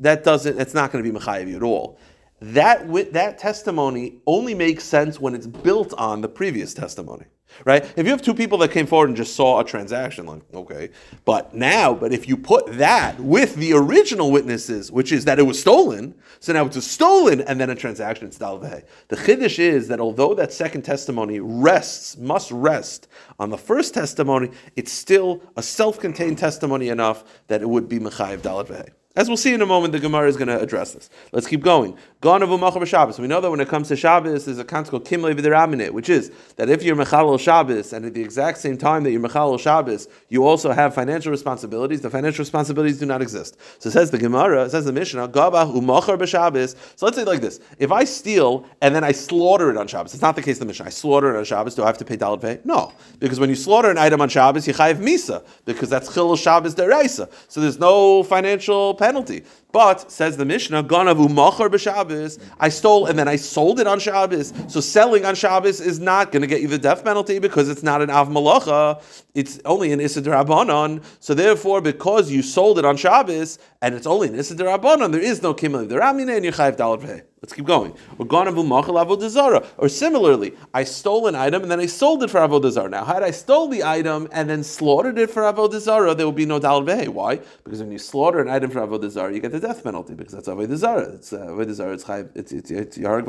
that 0.00 0.24
doesn't 0.24 0.60
it's 0.60 0.74
not 0.74 0.92
going 0.92 1.02
to 1.02 1.10
be 1.10 1.18
mechayiv 1.18 1.48
you 1.48 1.56
at 1.56 1.62
all. 1.62 1.98
That 2.40 2.80
wi- 2.80 3.10
that 3.10 3.38
testimony 3.38 4.18
only 4.26 4.54
makes 4.54 4.84
sense 4.84 5.20
when 5.20 5.34
it's 5.34 5.46
built 5.46 5.94
on 5.94 6.20
the 6.20 6.28
previous 6.28 6.74
testimony 6.74 7.26
right? 7.64 7.84
If 7.96 8.04
you 8.04 8.10
have 8.10 8.22
two 8.22 8.34
people 8.34 8.58
that 8.58 8.70
came 8.70 8.86
forward 8.86 9.08
and 9.08 9.16
just 9.16 9.34
saw 9.34 9.60
a 9.60 9.64
transaction 9.64 10.26
like 10.26 10.42
okay. 10.54 10.90
But 11.24 11.54
now 11.54 11.94
but 11.94 12.12
if 12.12 12.28
you 12.28 12.36
put 12.36 12.66
that 12.78 13.18
with 13.20 13.54
the 13.56 13.72
original 13.72 14.30
witnesses 14.30 14.92
which 14.92 15.12
is 15.12 15.24
that 15.24 15.38
it 15.38 15.44
was 15.44 15.60
stolen 15.60 16.14
so 16.40 16.52
now 16.52 16.66
it's 16.66 16.76
a 16.76 16.82
stolen 16.82 17.40
and 17.42 17.60
then 17.60 17.70
a 17.70 17.74
transaction 17.74 18.26
it's 18.26 18.38
dalveh 18.38 18.84
the 19.08 19.16
chiddush 19.16 19.58
is 19.58 19.88
that 19.88 20.00
although 20.00 20.34
that 20.34 20.52
second 20.52 20.82
testimony 20.82 21.40
rests 21.40 22.16
must 22.18 22.50
rest 22.50 23.08
on 23.38 23.50
the 23.50 23.58
first 23.58 23.94
testimony 23.94 24.50
it's 24.76 24.92
still 24.92 25.42
a 25.56 25.62
self-contained 25.62 26.38
testimony 26.38 26.88
enough 26.88 27.24
that 27.46 27.62
it 27.62 27.68
would 27.68 27.88
be 27.88 27.98
mechayiv 27.98 28.38
dalveh 28.38 28.88
As 29.16 29.28
we'll 29.28 29.38
see 29.38 29.54
in 29.54 29.62
a 29.62 29.66
moment, 29.66 29.92
the 29.92 29.98
Gemara 29.98 30.28
is 30.28 30.36
going 30.36 30.48
to 30.48 30.60
address 30.60 30.92
this. 30.92 31.08
Let's 31.32 31.46
keep 31.46 31.62
going. 31.62 31.96
Ganavu 32.20 32.60
Machar 32.60 32.80
b'Shabbos. 32.80 33.18
We 33.18 33.26
know 33.26 33.40
that 33.40 33.50
when 33.50 33.60
it 33.60 33.68
comes 33.68 33.88
to 33.88 33.96
Shabbos, 33.96 34.44
there's 34.44 34.58
a 34.58 34.64
concept 34.64 34.90
called 34.90 35.06
Kimle 35.06 35.34
v'Deramine, 35.34 35.90
which 35.90 36.10
is 36.10 36.30
that 36.56 36.68
if 36.68 36.82
you're 36.82 36.96
Mechalel 36.96 37.40
Shabbos, 37.40 37.94
and 37.94 38.04
at 38.04 38.12
the 38.12 38.20
exact 38.20 38.58
same 38.58 38.76
time 38.76 39.04
that 39.04 39.12
you're 39.12 39.22
Mechalel 39.22 39.58
Shabbos, 39.58 40.06
you 40.28 40.46
also 40.46 40.70
have 40.70 40.94
financial 40.94 41.30
responsibilities, 41.30 42.02
the 42.02 42.10
financial 42.10 42.42
responsibilities 42.42 42.98
do 42.98 43.06
not 43.06 43.22
exist. 43.22 43.56
So 43.78 43.88
it 43.88 43.92
says 43.92 44.10
the 44.10 44.18
Gemara, 44.18 44.64
it 44.64 44.70
says 44.70 44.84
the 44.84 44.92
Mishnah, 44.92 45.28
Gabah 45.28 45.74
Umachar 45.74 46.18
b'Shabbos. 46.18 46.76
So 46.96 47.06
let's 47.06 47.16
say 47.16 47.24
like 47.24 47.40
this. 47.40 47.58
If 47.78 47.92
I 47.92 48.04
steal 48.04 48.66
and 48.82 48.94
then 48.94 49.02
I 49.02 49.12
slaughter 49.12 49.70
it 49.70 49.78
on 49.78 49.86
Shabbos, 49.86 50.12
it's 50.12 50.22
not 50.22 50.36
the 50.36 50.42
case 50.42 50.56
of 50.56 50.60
the 50.60 50.66
Mishnah. 50.66 50.86
I 50.86 50.90
slaughter 50.90 51.34
it 51.34 51.38
on 51.38 51.44
Shabbos, 51.44 51.74
do 51.74 51.84
I 51.84 51.86
have 51.86 51.96
to 51.98 52.04
pay 52.04 52.18
Dalit 52.18 52.42
pay? 52.42 52.60
No. 52.64 52.92
Because 53.18 53.40
when 53.40 53.48
you 53.48 53.56
slaughter 53.56 53.90
an 53.90 53.96
item 53.96 54.20
on 54.20 54.28
Shabbos, 54.28 54.66
you 54.66 54.74
chayiv 54.74 54.96
Misa, 54.96 55.42
because 55.64 55.88
that's 55.88 56.10
Chilul 56.10 56.36
Shabbos 56.36 56.74
Deraisa. 56.74 57.30
So 57.48 57.62
there's 57.62 57.78
no 57.78 58.22
financial 58.22 58.94
penalty. 59.06 59.44
But 59.76 60.10
says 60.10 60.38
the 60.38 60.46
Mishnah, 60.46 60.84
Ganavu 60.84 61.30
Machar 61.30 61.68
b'Shabbos. 61.68 62.42
I 62.58 62.70
stole 62.70 63.04
and 63.04 63.18
then 63.18 63.28
I 63.28 63.36
sold 63.36 63.78
it 63.78 63.86
on 63.86 63.98
Shabbos. 63.98 64.54
So 64.68 64.80
selling 64.80 65.26
on 65.26 65.34
Shabbos 65.34 65.82
is 65.82 66.00
not 66.00 66.32
going 66.32 66.40
to 66.40 66.46
get 66.46 66.62
you 66.62 66.68
the 66.68 66.78
death 66.78 67.04
penalty 67.04 67.38
because 67.38 67.68
it's 67.68 67.82
not 67.82 68.00
an 68.00 68.08
Av 68.08 68.30
Malacha. 68.30 69.02
It's 69.34 69.60
only 69.66 69.92
an 69.92 70.00
Issa 70.00 70.22
Rabbanon. 70.22 71.04
So 71.20 71.34
therefore, 71.34 71.82
because 71.82 72.30
you 72.30 72.40
sold 72.40 72.78
it 72.78 72.86
on 72.86 72.96
Shabbos 72.96 73.58
and 73.82 73.94
it's 73.94 74.06
only 74.06 74.28
an 74.28 74.36
Issa 74.36 74.54
Rabbanon, 74.54 75.12
there 75.12 75.20
is 75.20 75.42
no 75.42 75.52
Kimel 75.52 75.86
Deramine 75.86 76.34
and 76.34 76.46
you 76.46 76.52
chayiv. 76.52 77.24
Let's 77.42 77.52
keep 77.52 77.66
going. 77.66 77.94
Or 78.18 78.26
ganavu 78.26 78.66
machal 78.66 78.94
avodazara. 78.94 79.64
Or 79.76 79.90
similarly, 79.90 80.54
I 80.72 80.84
stole 80.84 81.26
an 81.26 81.34
item 81.34 81.62
and 81.62 81.70
then 81.70 81.80
I 81.80 81.86
sold 81.86 82.22
it 82.22 82.30
for 82.30 82.40
avodazara. 82.40 82.90
Now, 82.90 83.04
had 83.04 83.22
I 83.22 83.30
stole 83.30 83.68
the 83.68 83.84
item 83.84 84.26
and 84.32 84.48
then 84.48 84.64
slaughtered 84.64 85.18
it 85.18 85.30
for 85.30 85.42
avodazara, 85.42 86.16
there 86.16 86.26
would 86.26 86.34
be 86.34 86.46
no 86.46 86.58
dal. 86.58 86.82
Why? 86.82 87.40
Because 87.62 87.80
when 87.80 87.92
you 87.92 87.98
slaughter 87.98 88.40
an 88.40 88.48
item 88.48 88.70
for 88.70 88.80
avodazara, 88.80 89.34
you 89.34 89.40
get 89.40 89.52
the 89.52 89.60
death 89.66 89.82
penalty 89.82 90.14
because 90.14 90.32
that's 90.32 90.48
avodazara. 90.48 91.14
It's 91.14 91.32
uh, 91.32 91.38
avodazara. 91.38 91.94
It's 91.94 92.04
chayv. 92.04 92.30
It's 92.34 92.52
it's 92.52 92.70
it's 92.70 92.98
yarag. 92.98 93.26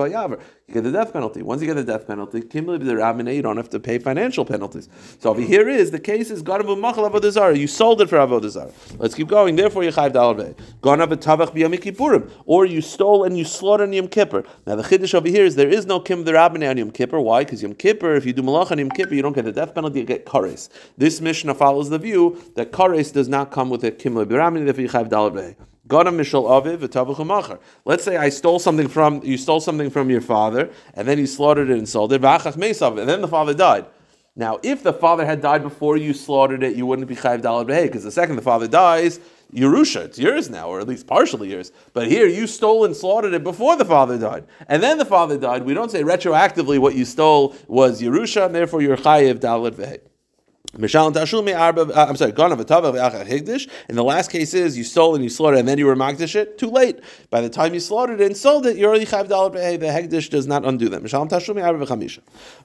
You 0.67 0.73
get 0.73 0.83
the 0.83 0.91
death 0.91 1.13
penalty. 1.13 1.41
Once 1.41 1.61
you 1.61 1.67
get 1.67 1.75
the 1.75 1.83
death 1.83 2.05
penalty, 2.07 2.41
kimli 2.41 2.79
the 2.79 2.85
b'deramine, 2.85 3.35
you 3.35 3.41
don't 3.41 3.57
have 3.57 3.69
to 3.69 3.79
pay 3.79 3.97
financial 3.97 4.45
penalties. 4.45 4.87
So 5.19 5.31
over 5.31 5.41
here 5.41 5.67
is 5.67 5.91
the 5.91 5.99
case 5.99 6.29
is 6.29 6.43
ganavu 6.43 6.79
machal 6.79 7.09
avodazara. 7.09 7.57
You 7.57 7.67
sold 7.67 8.01
it 8.01 8.09
for 8.09 8.17
avodazara. 8.17 8.71
Let's 8.99 9.15
keep 9.15 9.27
going. 9.27 9.55
Therefore, 9.55 9.83
you 9.83 9.91
chayv 9.91 10.13
dal 10.13 10.35
vehe. 10.35 10.55
Ganav 10.81 11.09
tavach 11.15 11.55
b'yom 11.55 11.73
kippurim. 11.77 12.29
Or 12.45 12.65
you 12.65 12.81
stole 12.81 13.23
and 13.23 13.37
you 13.37 13.45
slaughtered 13.45 13.93
Yom 13.93 14.07
Kippur. 14.07 14.43
Now 14.65 14.75
the 14.75 14.83
chiddush 14.83 15.13
over 15.13 15.27
here 15.27 15.45
is 15.45 15.55
there 15.55 15.69
is 15.69 15.85
no 15.85 15.99
kim 15.99 16.23
the 16.23 16.37
on 16.37 16.77
Yom 16.77 16.91
Kippur. 16.91 17.19
Why? 17.19 17.43
Because 17.43 17.63
Yom 17.63 17.73
Kippur, 17.73 18.15
if 18.15 18.25
you 18.25 18.33
do 18.33 18.41
malach 18.41 18.71
on 18.71 18.79
Yom 18.79 18.89
Kippur, 18.89 19.13
you 19.13 19.21
don't 19.21 19.33
get 19.33 19.45
the 19.45 19.51
death 19.51 19.73
penalty. 19.73 19.99
You 19.99 20.05
get 20.05 20.25
kares. 20.25 20.69
This 20.97 21.21
Mishnah 21.21 21.55
follows 21.55 21.89
the 21.89 21.99
view 21.99 22.41
that 22.55 22.71
kares 22.71 23.11
does 23.13 23.27
not 23.27 23.51
come 23.51 23.69
with 23.69 23.83
a 23.83 23.91
kim 23.91 24.17
l'rabbanan. 24.17 24.65
Therefore, 24.65 24.81
you 24.81 24.89
have 24.89 25.09
dalad 25.09 25.55
Let's 27.85 28.03
say 28.03 28.17
I 28.17 28.29
stole 28.29 28.59
something 28.59 28.87
from 28.87 29.21
you 29.23 29.37
stole 29.37 29.59
something 29.59 29.89
from 29.89 30.09
your 30.09 30.21
father, 30.21 30.69
and 30.93 31.07
then 31.07 31.19
you 31.19 31.27
slaughtered 31.27 31.69
it 31.69 31.77
and 31.77 31.87
sold 31.87 32.13
it. 32.13 32.23
And 32.23 33.09
then 33.09 33.21
the 33.21 33.27
father 33.27 33.53
died. 33.53 33.85
Now, 34.37 34.59
if 34.61 34.83
the 34.83 34.93
father 34.93 35.25
had 35.25 35.41
died 35.41 35.63
before 35.63 35.97
you 35.97 36.13
slaughtered 36.13 36.61
it, 36.61 36.75
you 36.75 36.85
wouldn't 36.85 37.07
be 37.07 37.15
chayiv 37.15 37.41
dalad 37.41 37.65
because 37.65 38.03
the 38.03 38.11
second 38.11 38.35
the 38.35 38.43
father 38.43 38.67
dies, 38.67 39.19
Yerusha, 39.51 40.05
it's 40.05 40.19
yours 40.19 40.47
now, 40.47 40.69
or 40.69 40.79
at 40.79 40.87
least 40.87 41.07
partially 41.07 41.49
yours. 41.49 41.71
But 41.93 42.07
here 42.07 42.27
you 42.27 42.45
stole 42.45 42.85
and 42.85 42.95
slaughtered 42.95 43.33
it 43.33 43.43
before 43.43 43.75
the 43.77 43.85
father 43.85 44.15
died. 44.19 44.45
And 44.67 44.83
then 44.83 44.99
the 44.99 45.05
father 45.05 45.39
died. 45.39 45.63
We 45.63 45.73
don't 45.73 45.89
say 45.89 46.03
retroactively 46.03 46.77
what 46.77 46.93
you 46.93 47.03
stole 47.03 47.55
was 47.67 47.99
Yerusha, 47.99 48.45
and 48.45 48.53
therefore 48.53 48.83
you're 48.83 48.97
chayiv 48.97 49.39
dalad. 49.39 50.01
Mishal 50.77 51.15
uh, 51.15 52.05
I'm 52.07 52.15
sorry, 52.15 52.31
Ganav 52.31 52.63
Higdish. 53.27 53.69
In 53.89 53.95
the 53.95 54.03
last 54.03 54.29
case 54.29 54.53
is 54.53 54.77
you 54.77 54.83
stole 54.83 55.15
and 55.15 55.23
you 55.23 55.29
slaughtered 55.29 55.59
and 55.59 55.67
then 55.67 55.77
you 55.77 55.85
were 55.85 55.95
Magdish 55.95 56.35
it, 56.35 56.57
too 56.57 56.69
late. 56.69 56.99
By 57.29 57.41
the 57.41 57.49
time 57.49 57.73
you 57.73 57.79
slaughtered 57.79 58.21
it 58.21 58.25
and 58.25 58.37
sold 58.37 58.65
it, 58.67 58.77
you're 58.77 58.89
already 58.89 59.05
Chav 59.05 59.27
The 59.27 59.87
Hegdish 59.87 60.29
does 60.29 60.45
not 60.45 60.65
undo 60.65 60.89
that. 60.89 61.01
Mishal 61.01 61.27
Tashumi 61.27 61.65
Arba 61.65 61.85
Chamisha. 61.85 62.19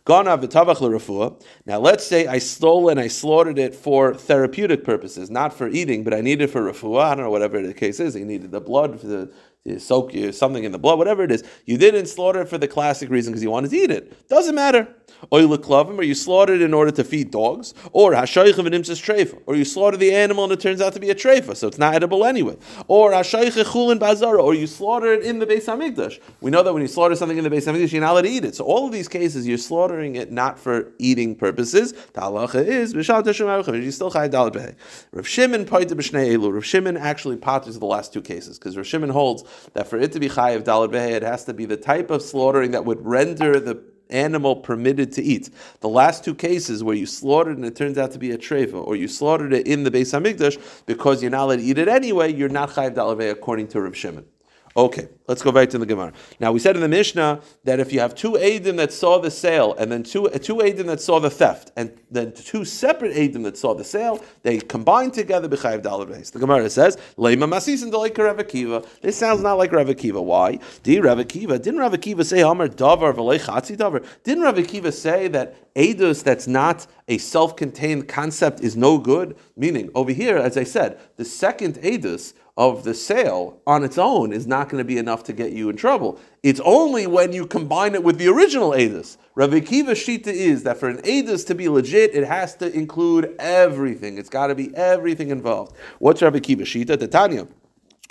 Ganav. 0.05 1.43
Now 1.65 1.79
let's 1.79 2.07
say 2.07 2.27
I 2.27 2.39
stole 2.39 2.89
and 2.91 3.01
I 3.01 3.09
slaughtered 3.09 3.59
it 3.59 3.75
for 3.75 4.15
therapeutic 4.15 4.85
purposes, 4.85 5.31
not 5.31 5.55
for 5.55 5.69
eating, 5.69 6.05
but 6.05 6.13
I 6.13 6.21
needed 6.21 6.45
it 6.45 6.47
for 6.49 6.63
Rafua. 6.71 7.05
I 7.05 7.15
don't 7.15 7.25
know, 7.25 7.31
whatever 7.31 7.65
the 7.67 7.75
case 7.75 8.01
is. 8.01 8.15
You 8.15 8.25
needed 8.25 8.51
the 8.51 8.61
blood 8.61 9.01
for 9.01 9.07
the 9.07 9.33
you 9.65 9.79
soak 9.79 10.13
something 10.33 10.65
in 10.65 10.73
the 10.73 10.79
blood, 10.79 10.99
whatever 10.99 11.23
it 11.23 11.31
is. 11.31 11.45
You 11.67 11.79
didn't 11.79 12.07
slaughter 12.07 12.41
it 12.43 12.49
for 12.49 12.59
the 12.59 12.67
classic 12.67 13.11
reason 13.11 13.33
because 13.33 13.45
you 13.45 13.51
wanted 13.51 13.71
to 13.71 13.77
eat 13.77 13.91
it. 13.93 14.29
Doesn't 14.29 14.57
matter. 14.57 14.89
Or 15.31 15.41
you 15.41 16.15
slaughtered 16.15 16.61
in 16.61 16.75
order 16.75 16.91
to 16.91 17.05
feed 17.05 17.31
dogs, 17.31 17.75
or 17.93 18.13
hashayich 18.13 18.59
of 18.59 18.67
an 18.67 18.73
treifa, 18.73 19.41
or 19.47 19.57
you 19.57 19.65
slaughter 19.65 19.97
the 19.97 20.15
animal 20.15 20.45
and 20.45 20.53
it 20.53 20.61
turns 20.61 20.81
out 20.81 20.93
to 20.95 21.01
be 21.01 21.11
a 21.11 21.15
treifa, 21.15 21.57
so 21.57 21.69
it's 21.69 21.79
not 21.79 21.95
edible 21.95 22.25
anyway. 22.25 22.57
Or 22.89 23.13
hashayich 23.13 23.63
chulin 23.65 24.01
or 24.39 24.55
you 24.55 24.67
slaughter 24.67 25.13
it 25.13 25.23
in 25.23 25.39
the 25.39 25.47
Beis 25.47 25.65
Hamikdash. 25.65 26.21
We 26.41 26.51
know 26.51 26.63
that 26.63 26.73
when 26.73 26.83
you 26.83 26.89
slaughter 26.89 27.17
something 27.17 27.39
in 27.39 27.45
the 27.45 27.51
Beis 27.51 27.67
Hamikdash, 27.67 27.93
you're 27.93 28.01
not 28.01 28.13
allowed 28.13 28.23
to 28.23 28.29
eat 28.29 28.45
it. 28.45 28.55
So 28.55 28.65
all 28.65 28.87
of 28.87 28.93
these 28.93 29.09
cases, 29.09 29.47
you're 29.47 29.59
slaughtering 29.59 30.17
it 30.17 30.33
not 30.33 30.59
for 30.59 30.93
eating 30.99 31.35
purposes. 31.35 31.93
The 31.93 32.21
halacha 32.21 32.65
is 32.67 32.93
you 32.93 33.03
still 33.03 34.11
chayav 34.11 34.31
dalad 34.31 34.75
Rav 35.13 35.27
Shimon 35.29 35.65
pointed 35.65 35.97
b'shnei 35.97 36.37
elu. 36.37 36.53
Rav 36.53 36.65
Shimon 36.65 36.97
actually 36.97 37.37
potters 37.37 37.79
the 37.79 37.87
last 37.87 38.13
two 38.13 38.23
cases 38.23 38.59
because 38.59 38.77
Rav 38.77 38.87
Shimon 38.87 39.11
holds 39.11 39.45
that 39.75 39.87
for 39.87 39.99
it 39.99 40.13
to 40.13 40.21
be 40.21 40.29
chayiv 40.29 40.63
dalad 40.65 40.93
it 40.93 41.23
has 41.23 41.45
to 41.45 41.55
be 41.55 41.65
the 41.65 41.77
type 41.77 42.11
of 42.11 42.23
slaughtering 42.23 42.73
that 42.73 42.85
would 42.85 43.05
render 43.05 43.59
the 43.61 43.83
animal 44.13 44.57
permitted 44.57 45.13
to 45.13 45.23
eat. 45.23 45.51
The 45.81 45.89
last 45.89 46.25
two 46.25 46.35
cases 46.35 46.85
where 46.85 46.95
you 46.95 47.07
slaughtered 47.07 47.57
and 47.57 47.65
it 47.65 47.77
turns 47.77 47.99
out 47.99 48.13
to 48.13 48.19
be 48.19 48.31
a 48.31 48.39
treva, 48.39 48.87
or 48.87 48.97
you 48.97 49.09
slaughtered 49.09 49.53
it 49.53 49.67
in 49.67 49.85
the 49.85 49.91
Beis 49.91 50.13
Hamikdash 50.13 50.85
because 50.87 51.23
you're 51.23 51.31
not 51.31 51.45
allowed 51.45 51.57
to 51.57 51.63
eat 51.63 51.79
it 51.79 51.89
anyway, 51.89 52.33
you're 52.33 52.49
not 52.49 52.71
chayiv 52.71 52.95
dalave 52.95 53.31
according 53.31 53.69
to 53.69 53.81
Rav 53.81 53.97
Shimon. 53.97 54.25
Okay, 54.75 55.09
let's 55.29 55.43
go 55.43 55.53
back 55.53 55.69
to 55.71 55.79
the 55.79 55.85
Gemara. 55.85 56.15
Now 56.41 56.51
we 56.51 56.59
said 56.59 56.77
in 56.77 56.83
the 56.83 56.89
Mishnah 56.89 57.43
that 57.65 57.79
if 57.79 57.93
you 57.93 58.01
have 58.01 58.15
two 58.15 58.33
Adim 58.33 58.79
that 58.79 58.91
saw 58.91 59.19
the 59.19 59.31
sale, 59.31 59.75
and 59.75 59.93
then 59.93 60.03
two 60.03 60.31
uh, 60.31 60.39
two 60.39 60.57
Adim 60.57 60.87
that 60.87 61.01
saw 61.01 61.21
the 61.21 61.29
theft, 61.29 61.73
and 61.77 61.93
then 62.11 62.33
two 62.33 62.65
separate 62.65 63.15
Adim 63.15 63.43
that 63.43 63.59
saw 63.59 63.75
the 63.75 63.85
sale, 63.85 64.25
they 64.43 64.59
combine 64.61 65.11
together 65.11 65.47
b'chayiv 65.47 65.83
dalad 65.83 66.33
The 66.33 66.39
Gemara 66.39 66.71
says 66.71 66.97
leima 67.19 67.47
masis 67.47 67.83
and 67.83 67.93
like 67.93 68.17
Rav 68.17 68.39
Akiva. 68.39 68.87
This 69.03 69.19
sounds 69.19 69.43
not 69.43 69.59
like 69.59 69.73
Rav 69.73 69.89
Akiva. 69.89 70.25
Why? 70.25 70.59
Di 70.83 71.01
Rav 71.01 71.19
Akiva 71.19 71.61
didn't 71.61 71.81
Rav 71.81 71.93
Akiva 71.93 72.25
say 72.25 72.41
Amar 72.41 72.69
davar 72.69 73.13
v'lechatzi 73.13 73.77
davar? 73.77 74.07
Didn't 74.25 74.43
Rav 74.43 74.55
Akiva 74.55 74.91
say 74.91 75.29
that 75.29 75.75
Adus 75.75 76.23
that's 76.23 76.47
not 76.47 76.87
a 77.09 77.19
self-contained 77.19 78.09
concept 78.09 78.61
is 78.61 78.75
no 78.75 78.97
good? 78.97 79.37
Meaning 79.55 79.91
over 79.95 80.13
here, 80.13 80.39
as 80.39 80.57
I 80.57 80.65
said, 80.65 80.99
the 81.17 81.27
second 81.27 81.75
Adus 81.77 82.33
of 82.57 82.85
the 82.85 82.93
sale 82.93 83.61
on 83.67 83.83
its 83.83 83.97
own 83.97 84.33
is 84.33 84.47
not 84.47 84.69
going 84.69 84.79
to 84.79 84.85
be 84.85 84.99
enough 84.99 85.25
to 85.25 85.33
get 85.33 85.53
you 85.53 85.71
in 85.71 85.77
trouble. 85.77 86.19
It's 86.43 86.61
only 86.65 87.07
when 87.07 87.33
you 87.33 87.47
combine 87.47 87.95
it 87.95 88.05
with 88.05 88.19
the 88.19 88.29
original 88.29 88.73
Adis. 88.73 89.17
Rav 89.35 89.51
Akiva 89.51 89.93
Shita 89.93 90.27
is 90.27 90.63
that 90.65 90.77
for 90.77 90.89
an 90.89 90.99
Adis 90.99 91.47
to 91.47 91.55
be 91.55 91.69
legit, 91.69 92.15
it 92.15 92.25
has 92.25 92.55
to 92.57 92.71
include 92.73 93.35
everything. 93.39 94.19
It's 94.19 94.29
got 94.29 94.49
to 94.49 94.55
be 94.55 94.75
everything 94.77 95.31
involved. 95.31 95.75
What's 95.99 96.21
Rav 96.21 96.35
Akiva 96.35 96.63
Shita? 96.63 96.99
Titania. 96.99 97.49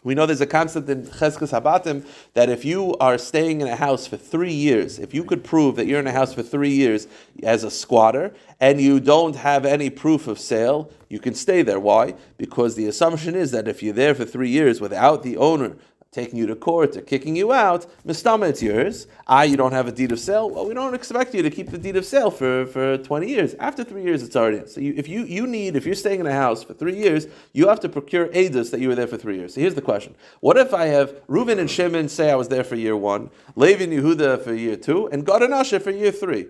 We 0.03 0.15
know 0.15 0.25
there's 0.25 0.41
a 0.41 0.47
concept 0.47 0.89
in 0.89 1.03
Cheskes 1.03 1.51
Habatim 1.51 2.05
that 2.33 2.49
if 2.49 2.65
you 2.65 2.95
are 2.99 3.19
staying 3.19 3.61
in 3.61 3.67
a 3.67 3.75
house 3.75 4.07
for 4.07 4.17
three 4.17 4.53
years, 4.53 4.97
if 4.97 5.13
you 5.13 5.23
could 5.23 5.43
prove 5.43 5.75
that 5.75 5.85
you're 5.85 5.99
in 5.99 6.07
a 6.07 6.11
house 6.11 6.33
for 6.33 6.41
three 6.41 6.71
years 6.71 7.07
as 7.43 7.63
a 7.63 7.69
squatter 7.69 8.33
and 8.59 8.81
you 8.81 8.99
don't 8.99 9.35
have 9.35 9.63
any 9.63 9.91
proof 9.91 10.27
of 10.27 10.39
sale, 10.39 10.89
you 11.07 11.19
can 11.19 11.35
stay 11.35 11.61
there. 11.61 11.79
Why? 11.79 12.15
Because 12.39 12.73
the 12.73 12.87
assumption 12.87 13.35
is 13.35 13.51
that 13.51 13.67
if 13.67 13.83
you're 13.83 13.93
there 13.93 14.15
for 14.15 14.25
three 14.25 14.49
years 14.49 14.81
without 14.81 15.21
the 15.21 15.37
owner 15.37 15.75
taking 16.11 16.37
you 16.37 16.45
to 16.45 16.55
court 16.55 16.97
or 16.97 17.01
kicking 17.01 17.37
you 17.37 17.53
out, 17.53 17.85
Mistama, 18.05 18.49
it's 18.49 18.61
yours. 18.61 19.07
Ah, 19.27 19.43
you 19.43 19.55
don't 19.55 19.71
have 19.71 19.87
a 19.87 19.93
deed 19.93 20.11
of 20.11 20.19
sale. 20.19 20.49
Well, 20.49 20.67
we 20.67 20.73
don't 20.73 20.93
expect 20.93 21.33
you 21.33 21.41
to 21.41 21.49
keep 21.49 21.69
the 21.71 21.77
deed 21.77 21.95
of 21.95 22.05
sale 22.05 22.29
for, 22.29 22.65
for 22.65 22.97
20 22.97 23.29
years. 23.29 23.53
After 23.55 23.85
three 23.85 24.03
years, 24.03 24.21
it's 24.21 24.35
already. 24.35 24.57
in. 24.57 24.67
So 24.67 24.81
you, 24.81 24.93
if 24.97 25.07
you, 25.07 25.23
you 25.23 25.47
need, 25.47 25.77
if 25.77 25.85
you're 25.85 25.95
staying 25.95 26.19
in 26.19 26.27
a 26.27 26.33
house 26.33 26.63
for 26.63 26.73
three 26.73 26.97
years, 26.97 27.27
you 27.53 27.69
have 27.69 27.79
to 27.79 27.89
procure 27.89 28.27
Adus 28.27 28.71
that 28.71 28.81
you 28.81 28.89
were 28.89 28.95
there 28.95 29.07
for 29.07 29.17
three 29.17 29.37
years. 29.37 29.53
So 29.53 29.61
here's 29.61 29.75
the 29.75 29.81
question. 29.81 30.15
What 30.41 30.57
if 30.57 30.73
I 30.73 30.87
have 30.87 31.11
Reuven 31.27 31.59
and 31.59 31.71
Shimon 31.71 32.09
say 32.09 32.29
I 32.29 32.35
was 32.35 32.49
there 32.49 32.65
for 32.65 32.75
year 32.75 32.97
one, 32.97 33.29
Levi 33.55 33.85
and 33.85 33.93
Yehuda 33.93 34.43
for 34.43 34.53
year 34.53 34.75
two, 34.75 35.07
and 35.07 35.25
Gad 35.25 35.43
and 35.43 35.53
Asher 35.53 35.79
for 35.79 35.91
year 35.91 36.11
three? 36.11 36.47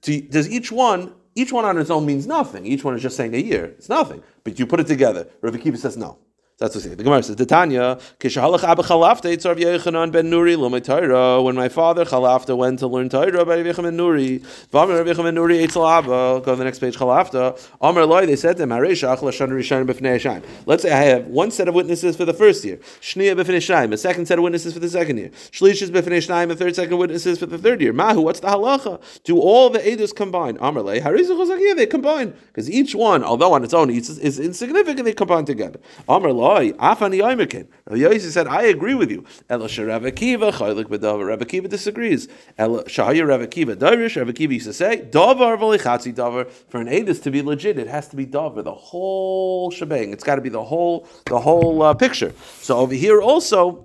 Does 0.00 0.48
each 0.48 0.72
one 0.72 1.12
each 1.38 1.52
one 1.52 1.66
on 1.66 1.76
its 1.76 1.90
own 1.90 2.06
means 2.06 2.26
nothing. 2.26 2.64
Each 2.64 2.82
one 2.82 2.94
is 2.96 3.02
just 3.02 3.14
saying 3.14 3.34
a 3.34 3.38
year. 3.38 3.66
It's 3.66 3.90
nothing. 3.90 4.22
But 4.42 4.58
you 4.58 4.66
put 4.66 4.80
it 4.80 4.86
together. 4.86 5.28
Rav 5.42 5.52
Akiva 5.52 5.76
says 5.76 5.94
no. 5.94 6.16
That's 6.58 6.74
what 6.74 6.84
we 6.84 6.88
say. 6.88 6.94
The 6.94 7.04
Gemara 7.04 7.22
says, 7.22 7.36
Tanya, 7.36 7.98
Kishahalach 8.18 8.64
Abba 8.64 8.82
Chalafta, 8.82 9.24
Yitzarv 9.24 9.58
Yechanan 9.58 10.10
ben 10.10 10.30
Nuri, 10.30 10.56
Lomei 10.56 10.82
Torah. 10.82 11.42
When 11.42 11.54
my 11.54 11.68
father 11.68 12.06
Chalafta 12.06 12.56
went 12.56 12.78
to 12.78 12.86
learn 12.86 13.10
Torah 13.10 13.44
by 13.44 13.60
Rabbi 13.60 13.72
ben 13.82 13.94
Nuri, 13.94 14.40
Vamer 14.72 15.04
Rabbi 15.04 15.22
ben 15.22 15.34
Nuri, 15.34 15.62
Eitzel 15.66 15.86
Abba, 15.86 16.40
go 16.42 16.52
to 16.52 16.56
the 16.56 16.64
next 16.64 16.78
page, 16.78 16.96
Chalafta. 16.96 17.60
Amar 17.82 18.06
Loi, 18.06 18.24
they 18.24 18.36
said 18.36 18.56
to 18.56 18.62
him, 18.62 18.70
Hareshach 18.70 19.18
Lashan 19.18 19.50
Rishon 19.50 19.86
B'fnei 19.86 20.12
Hashem. 20.12 20.42
Let's 20.64 20.82
say 20.82 20.92
I 20.92 21.02
have 21.02 21.26
one 21.26 21.50
set 21.50 21.68
of 21.68 21.74
witnesses 21.74 22.16
for 22.16 22.24
the 22.24 22.32
first 22.32 22.64
year, 22.64 22.78
Shnia 23.02 23.36
B'fnei 23.38 23.56
Hashem, 23.56 23.92
a 23.92 23.98
second 23.98 24.24
set 24.24 24.38
of 24.38 24.44
witnesses 24.44 24.72
for 24.72 24.80
the 24.80 24.88
second 24.88 25.18
year, 25.18 25.28
Shlishis 25.28 25.90
B'fnei 25.90 26.26
Hashem, 26.26 26.50
a 26.50 26.56
third 26.56 26.74
second 26.74 26.96
witnesses 26.96 27.38
for 27.38 27.44
the 27.44 27.58
third 27.58 27.82
year. 27.82 27.92
Mahu, 27.92 28.22
what's 28.22 28.40
the 28.40 28.46
halacha? 28.46 28.98
Do 29.24 29.38
all 29.38 29.68
the 29.68 29.80
Edus 29.80 30.16
combine? 30.16 30.56
Amar 30.62 30.82
Loi, 30.82 31.00
Harizach 31.00 31.76
they 31.76 31.84
combine. 31.84 32.32
Because 32.46 32.70
each 32.70 32.94
one, 32.94 33.22
although 33.22 33.52
on 33.52 33.62
its 33.62 33.74
own 33.74 33.90
is 33.90 34.38
insignificant, 34.38 35.04
they 35.04 35.12
combine 35.12 35.44
together. 35.44 35.78
Amar 36.08 36.32
Loi, 36.32 36.45
Oi, 36.46 36.70
Afani 36.74 37.20
Oimerkin. 37.20 37.66
Rabbi 37.86 38.02
Yossi 38.02 38.30
said, 38.30 38.46
I 38.46 38.62
agree 38.62 38.94
with 38.94 39.10
you. 39.10 39.24
Ela 39.50 39.66
Sharav 39.66 40.08
Akiva, 40.08 40.52
Chaylik 40.52 40.84
B'Davar. 40.84 41.26
Rabbi 41.26 41.66
disagrees. 41.66 42.28
Ela 42.56 42.84
Shahaya 42.84 43.26
Rabbi 43.26 43.46
Akiva, 43.46 43.74
Darish, 43.74 44.16
Rabbi 44.16 44.30
Akiva 44.30 44.52
used 44.52 44.66
to 44.66 44.72
say, 44.72 45.08
Davar 45.10 45.58
V'Lichatzi 45.58 46.14
Davar. 46.14 46.48
For 46.48 46.80
an 46.80 46.86
Adis 46.86 47.20
to 47.24 47.32
be 47.32 47.42
legit, 47.42 47.80
it 47.80 47.88
has 47.88 48.06
to 48.10 48.16
be 48.16 48.24
Davar, 48.24 48.62
the 48.62 48.72
whole 48.72 49.72
shebang. 49.72 50.12
It's 50.12 50.22
got 50.22 50.36
to 50.36 50.40
be 50.40 50.48
the 50.48 50.62
whole, 50.62 51.08
the 51.24 51.40
whole 51.40 51.82
uh, 51.82 51.94
picture. 51.94 52.32
So 52.60 52.76
over 52.76 52.94
here 52.94 53.20
also, 53.20 53.84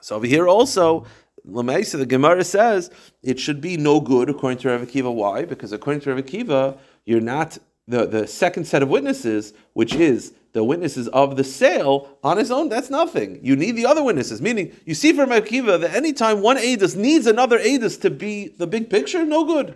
so 0.00 0.16
over 0.16 0.26
here 0.26 0.48
also, 0.48 1.06
Lamaisa, 1.46 1.96
the 1.96 2.06
Gemara 2.06 2.42
says 2.42 2.90
it 3.22 3.38
should 3.38 3.60
be 3.60 3.76
no 3.76 4.00
good 4.00 4.28
according 4.28 4.58
to 4.58 4.68
Rav 4.70 4.80
Akiva. 4.80 5.14
Why? 5.14 5.44
Because 5.44 5.70
according 5.70 6.00
to 6.00 6.12
Rav 6.12 6.24
Akiva, 6.24 6.76
you're 7.04 7.20
not 7.20 7.56
the, 7.88 8.06
the 8.06 8.26
second 8.26 8.66
set 8.66 8.82
of 8.82 8.90
witnesses, 8.90 9.54
which 9.72 9.94
is 9.94 10.34
the 10.52 10.62
witnesses 10.62 11.08
of 11.08 11.36
the 11.36 11.44
sale 11.44 12.18
on 12.22 12.36
his 12.36 12.50
own, 12.50 12.68
that's 12.68 12.90
nothing. 12.90 13.40
You 13.42 13.56
need 13.56 13.72
the 13.72 13.86
other 13.86 14.02
witnesses. 14.02 14.42
Meaning, 14.42 14.76
you 14.84 14.94
see 14.94 15.12
from 15.12 15.30
Rav 15.30 15.44
Akiva 15.44 15.80
that 15.80 15.94
anytime 15.94 16.42
one 16.42 16.58
Adis 16.58 16.96
needs 16.96 17.26
another 17.26 17.58
Adis 17.58 18.00
to 18.02 18.10
be 18.10 18.48
the 18.48 18.66
big 18.66 18.90
picture, 18.90 19.24
no 19.24 19.44
good. 19.44 19.74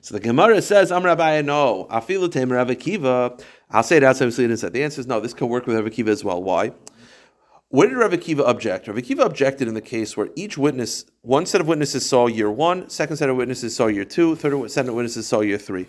So 0.00 0.14
the 0.14 0.20
Gemara 0.20 0.62
says, 0.62 0.90
I'm 0.90 1.04
Rabbi, 1.04 1.42
no. 1.42 1.86
Afilutem 1.90 2.50
Rav 2.50 2.68
Akiva. 2.68 3.42
I'll 3.70 3.82
say 3.82 3.98
it 3.98 4.04
outside 4.04 4.28
of. 4.28 4.34
The 4.36 4.82
answer 4.82 5.00
is 5.00 5.06
no. 5.06 5.20
This 5.20 5.34
can 5.34 5.48
work 5.48 5.66
with 5.66 5.76
Rav 5.76 5.84
Akiva 5.84 6.08
as 6.08 6.24
well. 6.24 6.42
Why? 6.42 6.72
Where 7.68 7.88
did 7.88 7.98
Rav 7.98 8.12
Akiva 8.12 8.40
object? 8.46 8.88
Rav 8.88 8.96
Akiva 8.96 9.26
objected 9.26 9.68
in 9.68 9.74
the 9.74 9.82
case 9.82 10.16
where 10.16 10.30
each 10.34 10.56
witness, 10.56 11.04
one 11.20 11.44
set 11.44 11.60
of 11.60 11.68
witnesses 11.68 12.08
saw 12.08 12.26
year 12.26 12.50
one, 12.50 12.88
second 12.88 13.18
set 13.18 13.28
of 13.28 13.36
witnesses 13.36 13.76
saw 13.76 13.88
year 13.88 14.06
two, 14.06 14.34
third 14.34 14.70
set 14.70 14.88
of 14.88 14.94
witnesses 14.94 15.28
saw 15.28 15.40
year 15.40 15.58
three. 15.58 15.86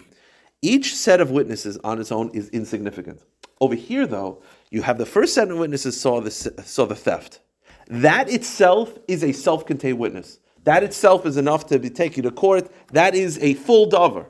Each 0.61 0.95
set 0.95 1.21
of 1.21 1.31
witnesses 1.31 1.77
on 1.83 1.99
its 1.99 2.11
own 2.11 2.29
is 2.33 2.49
insignificant. 2.49 3.21
Over 3.59 3.75
here, 3.75 4.05
though, 4.05 4.41
you 4.69 4.81
have 4.81 4.97
the 4.97 5.05
first 5.05 5.33
set 5.33 5.49
of 5.49 5.57
witnesses 5.57 5.99
saw 5.99 6.21
the, 6.21 6.31
saw 6.31 6.85
the 6.85 6.95
theft. 6.95 7.39
That 7.87 8.29
itself 8.29 8.97
is 9.07 9.23
a 9.23 9.31
self-contained 9.31 9.99
witness. 9.99 10.39
That 10.63 10.83
itself 10.83 11.25
is 11.25 11.37
enough 11.37 11.65
to 11.67 11.79
be 11.79 11.89
taken 11.89 12.23
to 12.23 12.31
court. 12.31 12.71
That 12.91 13.15
is 13.15 13.39
a 13.39 13.55
full 13.55 13.87
dover. 13.87 14.27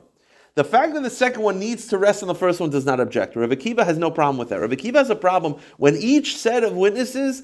The 0.54 0.64
fact 0.64 0.94
that 0.94 1.02
the 1.02 1.10
second 1.10 1.42
one 1.42 1.58
needs 1.58 1.86
to 1.88 1.98
rest 1.98 2.22
on 2.22 2.28
the 2.28 2.34
first 2.34 2.60
one 2.60 2.70
does 2.70 2.84
not 2.84 3.00
object. 3.00 3.36
Rav 3.36 3.50
Akiva 3.50 3.84
has 3.84 3.96
no 3.96 4.10
problem 4.10 4.36
with 4.36 4.50
that. 4.50 4.60
Rav 4.60 4.70
Akiva 4.70 4.96
has 4.96 5.10
a 5.10 5.16
problem 5.16 5.56
when 5.78 5.96
each 5.96 6.36
set 6.36 6.62
of 6.64 6.74
witnesses 6.74 7.42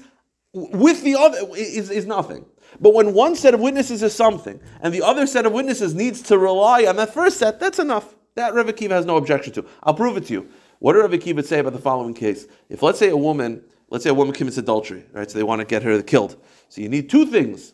with 0.53 1.03
the 1.03 1.15
other 1.15 1.39
is, 1.55 1.89
is 1.89 2.05
nothing. 2.05 2.45
But 2.79 2.93
when 2.93 3.13
one 3.13 3.35
set 3.35 3.53
of 3.53 3.59
witnesses 3.59 4.03
is 4.03 4.13
something, 4.13 4.59
and 4.81 4.93
the 4.93 5.01
other 5.01 5.25
set 5.25 5.45
of 5.47 5.53
witnesses 5.53 5.95
needs 5.95 6.21
to 6.23 6.37
rely 6.37 6.85
on 6.85 6.97
that 6.97 7.13
first 7.13 7.37
set, 7.37 7.59
that's 7.59 7.79
enough. 7.79 8.15
That 8.35 8.53
Rav 8.53 8.67
Akiva 8.67 8.91
has 8.91 9.05
no 9.05 9.17
objection 9.17 9.53
to. 9.53 9.65
I'll 9.83 9.93
prove 9.93 10.17
it 10.17 10.25
to 10.27 10.33
you. 10.33 10.49
What 10.79 10.93
did 10.93 10.99
Rav 10.99 11.11
Akiva 11.11 11.43
say 11.43 11.59
about 11.59 11.73
the 11.73 11.79
following 11.79 12.13
case? 12.13 12.47
If 12.69 12.81
let's 12.81 12.99
say 12.99 13.09
a 13.09 13.17
woman, 13.17 13.63
let's 13.89 14.03
say 14.03 14.09
a 14.09 14.13
woman 14.13 14.33
commits 14.33 14.57
adultery, 14.57 15.05
right? 15.13 15.29
So 15.29 15.37
they 15.37 15.43
want 15.43 15.59
to 15.59 15.65
get 15.65 15.83
her 15.83 16.01
killed. 16.01 16.41
So 16.69 16.81
you 16.81 16.89
need 16.89 17.09
two 17.09 17.25
things 17.25 17.73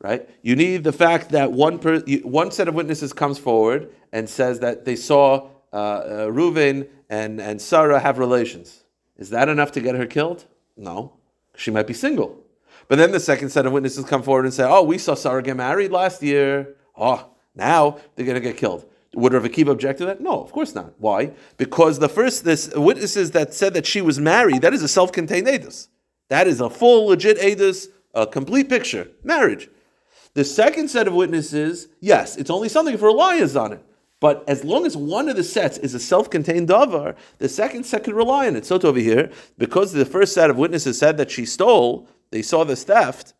right? 0.00 0.28
You 0.42 0.56
need 0.56 0.84
the 0.84 0.92
fact 0.92 1.30
that 1.30 1.52
one 1.52 1.78
per, 1.78 2.00
one 2.22 2.50
set 2.50 2.68
of 2.68 2.74
witnesses 2.74 3.12
comes 3.12 3.38
forward 3.38 3.90
and 4.12 4.28
says 4.28 4.60
that 4.60 4.84
they 4.84 4.96
saw 4.96 5.48
uh, 5.72 5.76
uh, 5.76 6.26
Reuven 6.28 6.88
and, 7.08 7.40
and 7.40 7.60
Sarah 7.60 8.00
have 8.00 8.18
relations. 8.18 8.84
Is 9.16 9.30
that 9.30 9.48
enough 9.48 9.72
to 9.72 9.80
get 9.80 9.94
her 9.94 10.06
killed? 10.06 10.44
No. 10.76 11.14
She 11.56 11.70
might 11.70 11.86
be 11.86 11.94
single. 11.94 12.42
But 12.88 12.98
then 12.98 13.10
the 13.10 13.20
second 13.20 13.48
set 13.48 13.66
of 13.66 13.72
witnesses 13.72 14.04
come 14.04 14.22
forward 14.22 14.44
and 14.44 14.54
say, 14.54 14.64
oh, 14.64 14.82
we 14.82 14.98
saw 14.98 15.14
Sarah 15.14 15.42
get 15.42 15.56
married 15.56 15.90
last 15.90 16.22
year. 16.22 16.76
Oh, 16.94 17.30
now 17.54 17.98
they're 18.14 18.26
going 18.26 18.40
to 18.40 18.40
get 18.40 18.56
killed. 18.56 18.88
Would 19.16 19.32
Rav 19.32 19.44
Akiva 19.44 19.70
object 19.70 19.98
to 20.00 20.06
that? 20.06 20.20
No, 20.20 20.42
of 20.42 20.52
course 20.52 20.74
not. 20.74 20.92
Why? 20.98 21.32
Because 21.56 21.98
the 21.98 22.08
first 22.08 22.44
this 22.44 22.72
witnesses 22.74 23.30
that 23.30 23.54
said 23.54 23.72
that 23.74 23.86
she 23.86 24.02
was 24.02 24.20
married, 24.20 24.60
that 24.60 24.74
is 24.74 24.82
a 24.82 24.88
self-contained 24.88 25.46
edus. 25.46 25.88
That 26.28 26.46
is 26.46 26.60
a 26.60 26.68
full, 26.68 27.06
legit 27.06 27.38
edus, 27.38 27.86
a 28.14 28.26
complete 28.26 28.68
picture. 28.68 29.08
Marriage. 29.24 29.70
The 30.34 30.44
second 30.44 30.88
set 30.88 31.08
of 31.08 31.14
witnesses, 31.14 31.88
yes, 32.00 32.36
it's 32.36 32.50
only 32.50 32.68
something 32.68 32.98
lie 33.00 33.36
is 33.36 33.56
on 33.56 33.72
it. 33.72 33.82
But 34.20 34.44
as 34.46 34.64
long 34.64 34.84
as 34.84 34.96
one 34.96 35.30
of 35.30 35.36
the 35.36 35.44
sets 35.44 35.78
is 35.78 35.94
a 35.94 36.00
self-contained 36.00 36.68
davar, 36.68 37.16
the 37.38 37.48
second 37.48 37.84
set 37.84 38.04
could 38.04 38.14
rely 38.14 38.46
on 38.48 38.56
it. 38.56 38.66
So 38.66 38.78
over 38.78 38.98
here, 38.98 39.30
because 39.56 39.92
the 39.92 40.04
first 40.04 40.34
set 40.34 40.50
of 40.50 40.58
witnesses 40.58 40.98
said 40.98 41.16
that 41.16 41.30
she 41.30 41.46
stole, 41.46 42.06
they 42.30 42.42
saw 42.42 42.64
this 42.64 42.84
theft, 42.84 43.32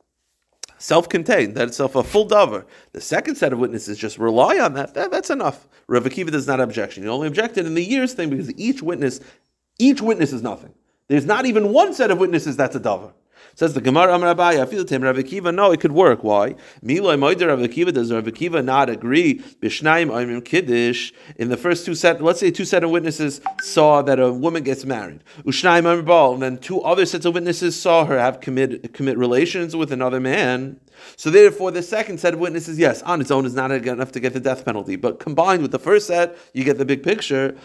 self-contained, 0.79 1.55
that 1.55 1.69
itself 1.69 1.95
a 1.95 2.03
full 2.03 2.29
davar. 2.29 2.65
The 2.93 3.01
second 3.01 3.37
set 3.37 3.53
of 3.53 3.59
witnesses 3.59 3.99
just 3.99 4.19
rely 4.19 4.59
on 4.59 4.75
that. 4.75 4.95
that 4.95 5.11
that's 5.11 5.31
enough. 5.31 5.69
Rav 5.89 6.05
Akiva 6.05 6.31
does 6.31 6.47
not 6.47 6.61
objection. 6.61 7.03
He 7.03 7.09
only 7.09 7.29
objected 7.29 7.67
in 7.67 7.75
the 7.75 7.85
years 7.85 8.13
thing 8.15 8.31
because 8.31 8.53
each 8.59 8.83
witness, 8.83 9.21
each 9.79 10.01
witness 10.01 10.33
is 10.33 10.43
nothing. 10.43 10.75
There's 11.09 11.27
not 11.27 11.47
even 11.47 11.73
one 11.73 11.95
set 11.95 12.11
of 12.11 12.19
witnesses 12.19 12.57
that's 12.57 12.77
a 12.77 12.81
davar. 12.81 13.13
Says 13.55 13.75
the 13.75 13.81
Gemara 13.81 14.15
Amar 14.15 14.35
Abaye, 14.35 14.61
I 14.61 14.67
feel 14.67 14.87
him, 14.87 15.03
Rav 15.03 15.17
Akiva, 15.17 15.55
no, 15.55 15.73
it 15.73 15.81
could 15.81 15.93
work. 15.93 16.23
Why? 16.23 16.55
Miloi 16.85 17.19
Moider 17.19 17.49
Rav 17.49 17.59
Akiva, 17.59 17.93
does 17.93 18.13
Rav 18.13 18.25
Akiva 18.25 18.65
not 18.65 18.91
agree? 18.91 19.41
Bishnaim 19.61 20.09
Oimim 20.09 20.45
Kiddush, 20.45 21.13
in 21.37 21.49
the 21.49 21.57
first 21.57 21.87
two 21.87 21.95
set, 21.95 22.23
let's 22.23 22.41
say 22.41 22.51
two 22.51 22.65
set 22.65 22.85
of 22.85 22.91
witnesses 22.91 23.41
saw 23.61 24.03
that 24.03 24.21
a 24.21 24.33
woman 24.33 24.63
gets 24.63 24.85
married. 24.85 25.23
Ushnaim 25.45 25.85
Oimim 25.85 26.35
and 26.35 26.43
then 26.43 26.59
two 26.59 26.81
other 26.83 27.07
sets 27.07 27.25
of 27.25 27.35
witnesses 27.35 27.81
saw 27.81 28.05
her 28.05 28.19
have 28.19 28.41
commit, 28.41 28.93
commit 28.93 29.19
relations 29.19 29.75
with 29.75 29.93
another 29.93 30.21
man. 30.21 30.81
So 31.17 31.31
therefore, 31.31 31.71
the 31.71 31.83
second 31.83 32.19
set 32.19 32.35
of 32.35 32.41
witnesses, 32.41 32.79
yes, 32.79 33.03
on 33.03 33.21
its 33.21 33.31
own 33.31 33.45
is 33.45 33.55
not 33.55 33.71
enough 33.71 34.13
to 34.13 34.21
get 34.21 34.33
the 34.33 34.41
death 34.41 34.65
penalty, 34.65 34.97
but 34.97 35.21
combined 35.21 35.63
with 35.63 35.71
the 35.71 35.79
first 35.79 36.07
set, 36.07 36.37
you 36.53 36.65
get 36.65 36.79
the 36.79 36.85
big 36.85 37.03
picture. 37.03 37.57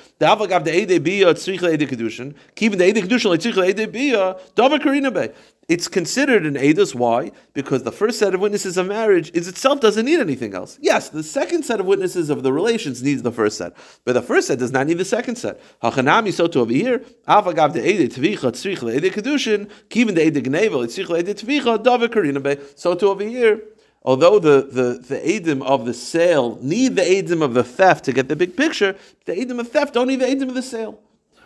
It's 5.71 5.87
considered 5.87 6.45
an 6.45 6.55
edus. 6.55 6.93
Why? 6.93 7.31
Because 7.53 7.83
the 7.83 7.93
first 7.93 8.19
set 8.19 8.33
of 8.33 8.41
witnesses 8.41 8.75
of 8.75 8.87
marriage 8.87 9.31
is 9.33 9.47
itself 9.47 9.79
doesn't 9.79 10.03
need 10.05 10.19
anything 10.19 10.53
else. 10.53 10.77
Yes, 10.81 11.07
the 11.07 11.23
second 11.23 11.63
set 11.63 11.79
of 11.79 11.85
witnesses 11.85 12.29
of 12.29 12.43
the 12.43 12.51
relations 12.51 13.01
needs 13.01 13.21
the 13.21 13.31
first 13.31 13.57
set, 13.57 13.71
but 14.03 14.11
the 14.11 14.21
first 14.21 14.49
set 14.49 14.59
does 14.59 14.73
not 14.73 14.85
need 14.85 14.97
the 14.97 15.05
second 15.05 15.37
set. 15.37 15.61
Hachanami 15.81 16.33
so 16.33 16.47
to 16.47 16.59
over 16.59 16.73
here, 16.73 16.97
the 16.97 17.03
tvicha 17.23 18.95
ede 18.97 19.13
kedushin, 19.13 19.69
kivin 19.87 20.13
the 20.13 20.27
ede 20.27 20.43
tvicha 20.43 21.81
davar 21.81 22.09
karinabe. 22.09 22.77
So 22.77 22.93
to 22.93 23.07
over 23.07 23.23
here. 23.23 23.61
Although 24.03 24.39
the, 24.39 24.63
the, 24.63 24.97
the 24.97 25.19
Adim 25.19 25.63
of 25.63 25.85
the 25.85 25.93
sale 25.93 26.57
need 26.59 26.95
the 26.95 27.03
Adim 27.03 27.41
of 27.43 27.53
the 27.53 27.63
theft 27.63 28.03
to 28.05 28.11
get 28.11 28.27
the 28.27 28.35
big 28.35 28.57
picture, 28.57 28.95
the 29.25 29.33
Adim 29.33 29.59
of 29.59 29.69
theft 29.69 29.93
don't 29.93 30.07
need 30.07 30.19
the 30.19 30.25
Adim 30.25 30.49
of 30.49 30.55
the 30.55 30.63
sale. 30.63 30.99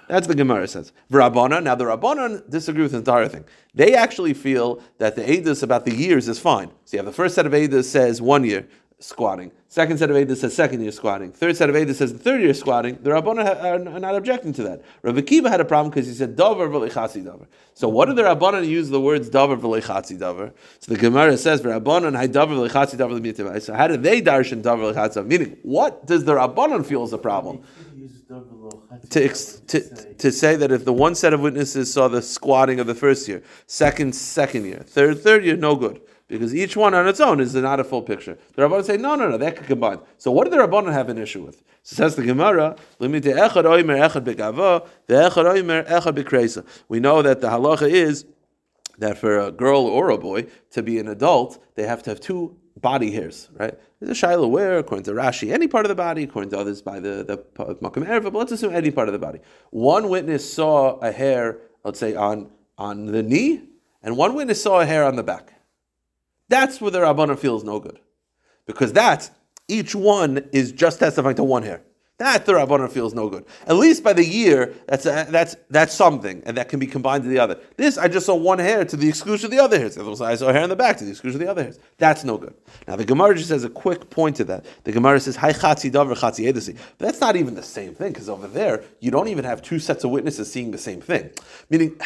That's 0.07 0.27
the 0.27 0.35
Gemara 0.35 0.67
says. 0.67 0.91
Rabbanon. 1.11 1.63
Now 1.63 1.75
the 1.75 1.85
Rabbanon 1.85 2.49
disagree 2.49 2.83
with 2.83 2.91
the 2.91 2.99
entire 2.99 3.27
thing. 3.27 3.45
They 3.73 3.95
actually 3.95 4.33
feel 4.33 4.81
that 4.99 5.15
the 5.15 5.23
Edus 5.23 5.63
about 5.63 5.85
the 5.85 5.95
years 5.95 6.27
is 6.27 6.39
fine. 6.39 6.69
So 6.85 6.97
you 6.97 6.99
have 6.99 7.05
the 7.05 7.11
first 7.11 7.35
set 7.35 7.45
of 7.45 7.51
Edus 7.53 7.85
says 7.85 8.21
one 8.21 8.43
year 8.43 8.67
squatting. 8.99 9.51
Second 9.67 9.97
set 9.97 10.09
of 10.09 10.15
Edus 10.15 10.37
says 10.37 10.55
second 10.55 10.81
year 10.81 10.91
squatting. 10.91 11.31
Third 11.31 11.57
set 11.57 11.69
of 11.69 11.75
Edus 11.75 11.95
says 11.95 12.13
the 12.13 12.19
third 12.19 12.41
year 12.41 12.53
squatting. 12.53 12.97
The 13.01 13.09
Rabbanon 13.09 13.93
are 13.93 13.99
not 13.99 14.15
objecting 14.15 14.53
to 14.53 14.63
that. 14.63 14.81
Rav 15.01 15.15
Akiva 15.15 15.49
had 15.49 15.59
a 15.59 15.65
problem 15.65 15.89
because 15.89 16.07
he 16.07 16.13
said 16.13 16.35
Dover 16.35 16.69
v'lechatzi 16.69 17.23
Dover. 17.25 17.47
So 17.73 17.89
what 17.89 18.05
did 18.05 18.15
the 18.15 18.23
Rabbanon 18.23 18.65
use 18.65 18.89
the 18.89 19.01
words 19.01 19.29
Dover 19.29 19.57
v'lechatzi 19.57 20.17
Dover? 20.17 20.53
So 20.79 20.93
the 20.93 20.99
Gemara 20.99 21.37
says 21.37 21.61
Rabbanon 21.61 22.17
hay 22.17 22.27
Dover 22.27 22.55
v'lechatzi 22.55 22.97
Dover 22.97 23.59
So 23.59 23.73
how 23.73 23.87
did 23.87 24.01
they 24.01 24.21
darshan 24.21 24.61
Dover 24.61 24.93
v'lechatzi 24.93 25.25
Meaning, 25.25 25.57
what 25.63 26.05
does 26.05 26.23
the 26.23 26.33
Rabbanon 26.33 26.85
feel 26.85 27.03
is 27.03 27.11
a 27.11 27.17
problem? 27.17 27.63
To, 29.09 29.29
to, 29.29 30.13
to 30.15 30.31
say 30.31 30.55
that 30.55 30.71
if 30.71 30.85
the 30.85 30.93
one 30.93 31.15
set 31.15 31.33
of 31.33 31.41
witnesses 31.41 31.91
saw 31.91 32.07
the 32.07 32.21
squatting 32.21 32.79
of 32.79 32.87
the 32.87 32.95
first 32.95 33.27
year, 33.27 33.43
second 33.67 34.15
second 34.15 34.65
year, 34.65 34.83
third 34.85 35.21
third 35.21 35.45
year, 35.45 35.55
no 35.55 35.75
good. 35.75 36.01
Because 36.27 36.55
each 36.55 36.75
one 36.75 36.95
on 36.95 37.07
its 37.07 37.19
own 37.19 37.39
is 37.39 37.53
not 37.53 37.79
a 37.79 37.83
full 37.83 38.01
picture. 38.01 38.35
The 38.55 38.63
Rabbanon 38.63 38.83
say, 38.83 38.97
no, 38.97 39.13
no, 39.13 39.29
no, 39.29 39.37
that 39.37 39.57
could 39.57 39.67
combine. 39.67 39.99
So 40.17 40.31
what 40.31 40.45
do 40.45 40.49
the 40.49 40.57
Rabbanon 40.57 40.91
have 40.91 41.07
an 41.09 41.19
issue 41.19 41.43
with? 41.43 41.61
So 41.83 41.95
says 41.95 42.15
the 42.15 42.23
Gemara, 42.23 42.75
we 42.99 43.07
know 43.07 43.19
that 43.21 43.35
the 47.41 47.47
halacha 47.47 47.91
is 47.91 48.25
that 48.97 49.17
for 49.19 49.37
a 49.37 49.51
girl 49.51 49.85
or 49.85 50.09
a 50.09 50.17
boy 50.17 50.47
to 50.71 50.81
be 50.81 50.97
an 50.97 51.07
adult, 51.07 51.63
they 51.75 51.83
have 51.83 52.01
to 52.03 52.09
have 52.09 52.19
two 52.19 52.57
body 52.77 53.11
hairs, 53.11 53.49
right? 53.53 53.73
There's 53.99 54.11
a 54.11 54.15
Shiloh 54.15 54.47
where, 54.47 54.77
according 54.77 55.05
to 55.05 55.11
Rashi, 55.11 55.51
any 55.51 55.67
part 55.67 55.85
of 55.85 55.89
the 55.89 55.95
body, 55.95 56.23
according 56.23 56.51
to 56.51 56.59
others 56.59 56.81
by 56.81 56.99
the, 56.99 57.23
the 57.23 57.37
Makam 57.75 58.05
Erev, 58.05 58.23
but 58.23 58.33
let's 58.33 58.51
assume 58.51 58.73
any 58.73 58.91
part 58.91 59.07
of 59.07 59.13
the 59.13 59.19
body. 59.19 59.39
One 59.71 60.09
witness 60.09 60.51
saw 60.51 60.97
a 60.99 61.11
hair, 61.11 61.59
let's 61.83 61.99
say, 61.99 62.15
on, 62.15 62.51
on 62.77 63.05
the 63.05 63.23
knee, 63.23 63.63
and 64.03 64.17
one 64.17 64.33
witness 64.33 64.61
saw 64.61 64.81
a 64.81 64.85
hair 64.85 65.05
on 65.05 65.15
the 65.15 65.23
back. 65.23 65.53
That's 66.49 66.81
where 66.81 66.91
the 66.91 66.99
Rabbanah 66.99 67.39
feels 67.39 67.63
no 67.63 67.79
good. 67.79 67.99
Because 68.65 68.93
that, 68.93 69.29
each 69.67 69.95
one 69.95 70.49
is 70.51 70.71
just 70.71 70.99
testifying 70.99 71.35
to 71.37 71.43
one 71.43 71.63
hair. 71.63 71.81
That 72.17 72.45
the 72.45 72.53
Rabbanon 72.53 72.89
feels 72.91 73.13
no 73.13 73.27
good. 73.27 73.45
At 73.67 73.75
least 73.75 74.01
by 74.01 74.13
the 74.13 74.23
year, 74.23 74.73
that's 74.87 75.05
a, 75.05 75.27
that's 75.29 75.57
that's 75.69 75.93
something, 75.93 76.41
and 76.45 76.55
that 76.55 76.69
can 76.69 76.79
be 76.79 76.87
combined 76.87 77.23
to 77.23 77.29
the 77.29 77.39
other. 77.39 77.59
This 77.75 77.97
I 77.97 78.07
just 78.07 78.25
saw 78.25 78.35
one 78.35 78.57
hair 78.59 78.85
to 78.85 78.95
the 78.95 79.09
exclusion 79.09 79.47
of 79.47 79.51
the 79.51 79.59
other 79.59 79.77
hairs. 79.77 79.97
I 79.97 80.35
saw 80.35 80.53
hair 80.53 80.63
in 80.63 80.69
the 80.69 80.77
back 80.77 80.95
to 80.97 81.03
the 81.03 81.11
exclusion 81.11 81.41
of 81.41 81.45
the 81.45 81.51
other 81.51 81.63
hairs. 81.63 81.77
That's 81.97 82.23
no 82.23 82.37
good. 82.37 82.53
Now 82.87 82.95
the 82.95 83.03
Gemara 83.03 83.35
just 83.35 83.49
has 83.49 83.65
a 83.65 83.69
quick 83.69 84.09
point 84.09 84.37
to 84.37 84.45
that. 84.45 84.65
The 84.85 84.93
Gemara 84.93 85.19
says 85.19 85.35
Hi 85.35 85.51
chatzi 85.51 85.91
davar 85.91 86.15
chatzi 86.15 86.49
edasi. 86.49 86.77
But 86.97 87.07
that's 87.07 87.19
not 87.19 87.35
even 87.35 87.53
the 87.53 87.63
same 87.63 87.93
thing 87.93 88.13
because 88.13 88.29
over 88.29 88.47
there 88.47 88.85
you 89.01 89.11
don't 89.11 89.27
even 89.27 89.43
have 89.43 89.61
two 89.61 89.79
sets 89.79 90.05
of 90.05 90.11
witnesses 90.11 90.49
seeing 90.49 90.71
the 90.71 90.77
same 90.77 91.01
thing. 91.01 91.31
Meaning 91.69 91.99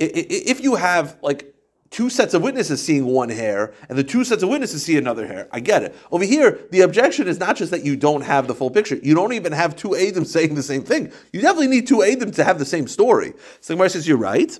if 0.00 0.60
you 0.60 0.74
have 0.74 1.18
like 1.22 1.54
two 1.92 2.10
sets 2.10 2.34
of 2.34 2.42
witnesses 2.42 2.82
seeing 2.82 3.04
one 3.04 3.28
hair 3.28 3.72
and 3.88 3.96
the 3.96 4.02
two 4.02 4.24
sets 4.24 4.42
of 4.42 4.48
witnesses 4.48 4.82
see 4.82 4.96
another 4.96 5.26
hair, 5.26 5.46
I 5.52 5.60
get 5.60 5.84
it. 5.84 5.94
Over 6.10 6.24
here, 6.24 6.58
the 6.72 6.80
objection 6.80 7.28
is 7.28 7.38
not 7.38 7.54
just 7.54 7.70
that 7.70 7.84
you 7.84 7.94
don't 7.94 8.22
have 8.22 8.48
the 8.48 8.54
full 8.54 8.70
picture. 8.70 8.96
You 8.96 9.14
don't 9.14 9.34
even 9.34 9.52
have 9.52 9.76
two 9.76 9.94
Adam 9.94 10.24
saying 10.34 10.56
the 10.56 10.62
same 10.62 10.82
thing. 10.82 11.12
You 11.32 11.40
definitely 11.40 11.68
need 11.68 11.86
two 11.86 12.02
Adam 12.02 12.32
to 12.32 12.42
have 12.42 12.58
the 12.58 12.64
same 12.64 12.88
story. 12.88 13.34
So 13.60 13.74
Gemara 13.74 13.90
says, 13.90 14.08
you're 14.08 14.16
right. 14.16 14.58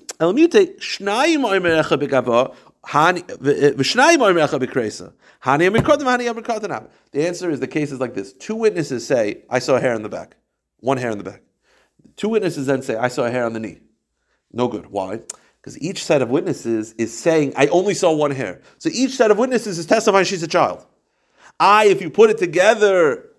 The 7.11 7.27
answer 7.27 7.49
is 7.49 7.59
the 7.59 7.67
case 7.67 7.91
is 7.91 7.99
like 7.99 8.13
this. 8.13 8.33
Two 8.33 8.55
witnesses 8.55 9.05
say, 9.05 9.43
I 9.49 9.59
saw 9.59 9.75
a 9.75 9.81
hair 9.81 9.93
in 9.93 10.03
the 10.03 10.09
back. 10.09 10.37
One 10.79 10.97
hair 10.97 11.11
in 11.11 11.17
the 11.17 11.23
back. 11.23 11.41
Two 12.15 12.29
witnesses 12.29 12.67
then 12.67 12.81
say, 12.81 12.95
I 12.95 13.07
saw 13.07 13.25
a 13.25 13.31
hair 13.31 13.45
on 13.45 13.53
the 13.53 13.59
knee. 13.59 13.79
No 14.51 14.67
good. 14.67 14.87
Why? 14.87 15.21
Because 15.63 15.81
each 15.81 16.03
set 16.03 16.21
of 16.21 16.29
witnesses 16.29 16.93
is 16.97 17.17
saying, 17.17 17.53
I 17.55 17.67
only 17.67 17.93
saw 17.93 18.11
one 18.11 18.31
hair. 18.31 18.61
So 18.79 18.89
each 18.91 19.11
set 19.11 19.31
of 19.31 19.37
witnesses 19.37 19.79
is 19.79 19.85
testifying 19.85 20.25
she's 20.25 20.43
a 20.43 20.47
child. 20.47 20.85
I, 21.57 21.85
if 21.85 22.01
you 22.01 22.09
put 22.09 22.29
it 22.29 22.37
together, 22.37 23.29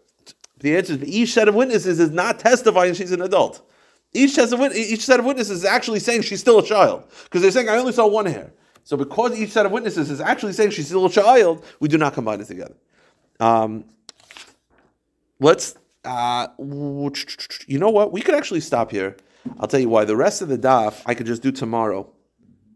the 0.61 0.75
answer 0.75 0.95
is 0.95 1.05
each 1.05 1.35
set 1.35 1.49
of 1.49 1.55
witnesses 1.55 2.01
is 2.01 2.11
not 2.11 2.39
testifying 2.39 2.95
she's 2.95 3.13
an 3.13 3.21
adult. 3.21 3.61
Each 4.15 4.31
set 4.33 4.51
of, 4.51 4.75
each 4.75 5.05
set 5.05 5.21
of 5.21 5.27
witnesses 5.27 5.59
is 5.59 5.65
actually 5.67 6.01
saying 6.01 6.23
she's 6.23 6.41
still 6.41 6.59
a 6.59 6.65
child. 6.65 7.05
Because 7.25 7.43
they're 7.43 7.51
saying, 7.51 7.69
I 7.69 7.77
only 7.77 7.93
saw 7.93 8.07
one 8.07 8.25
hair. 8.25 8.53
So 8.85 8.97
because 8.97 9.39
each 9.39 9.51
set 9.51 9.67
of 9.67 9.73
witnesses 9.73 10.11
is 10.11 10.21
actually 10.21 10.55
saying 10.55 10.71
she's 10.71 10.87
still 10.87 11.05
a 11.05 11.11
child, 11.11 11.63
we 11.81 11.89
do 11.89 11.99
not 11.99 12.15
combine 12.15 12.41
it 12.41 12.47
together. 12.47 12.77
Um, 13.39 13.85
let's 15.41 15.77
uh, 16.05 16.49
you 16.59 17.79
know 17.79 17.91
what 17.91 18.13
we 18.13 18.21
could 18.21 18.35
actually 18.35 18.61
stop 18.61 18.91
here 18.91 19.17
i'll 19.59 19.69
tell 19.69 19.81
you 19.81 19.89
why 19.89 20.05
the 20.05 20.17
rest 20.17 20.43
of 20.43 20.49
the 20.49 20.59
daf 20.59 21.03
i 21.07 21.15
could 21.15 21.27
just 21.27 21.43
do 21.43 21.51
tomorrow 21.51 22.11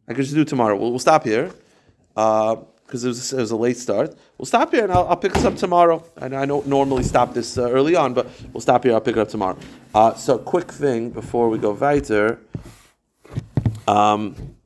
i 0.08 0.14
could 0.14 0.24
just 0.24 0.34
do 0.34 0.44
tomorrow. 0.44 0.76
We'll, 0.76 0.90
we'll 0.90 0.98
stop 0.98 1.24
here 1.24 1.52
because 2.14 3.04
it, 3.04 3.08
was, 3.08 3.32
it 3.32 3.40
was 3.40 3.50
a 3.50 3.56
late 3.56 3.76
start. 3.76 4.16
We'll 4.38 4.46
stop 4.46 4.72
here 4.72 4.84
and 4.84 4.92
i'll, 4.92 5.06
I'll 5.08 5.16
pick 5.16 5.32
this 5.32 5.44
up 5.44 5.56
tomorrow. 5.56 6.02
And 6.16 6.34
i 6.34 6.46
don't 6.46 6.66
normally 6.66 7.02
stop 7.02 7.34
this 7.34 7.58
uh, 7.58 7.70
early 7.70 7.94
on 7.94 8.14
but 8.14 8.26
we'll 8.52 8.60
stop 8.60 8.84
here. 8.84 8.94
I'll 8.94 9.00
pick 9.00 9.16
it 9.16 9.20
up 9.20 9.28
tomorrow. 9.28 9.58
Uh, 9.94 10.14
so 10.14 10.38
quick 10.38 10.72
thing 10.72 11.10
before 11.10 11.48
we 11.48 11.58
go 11.58 11.72
weiter 11.72 12.40
um, 13.86 14.57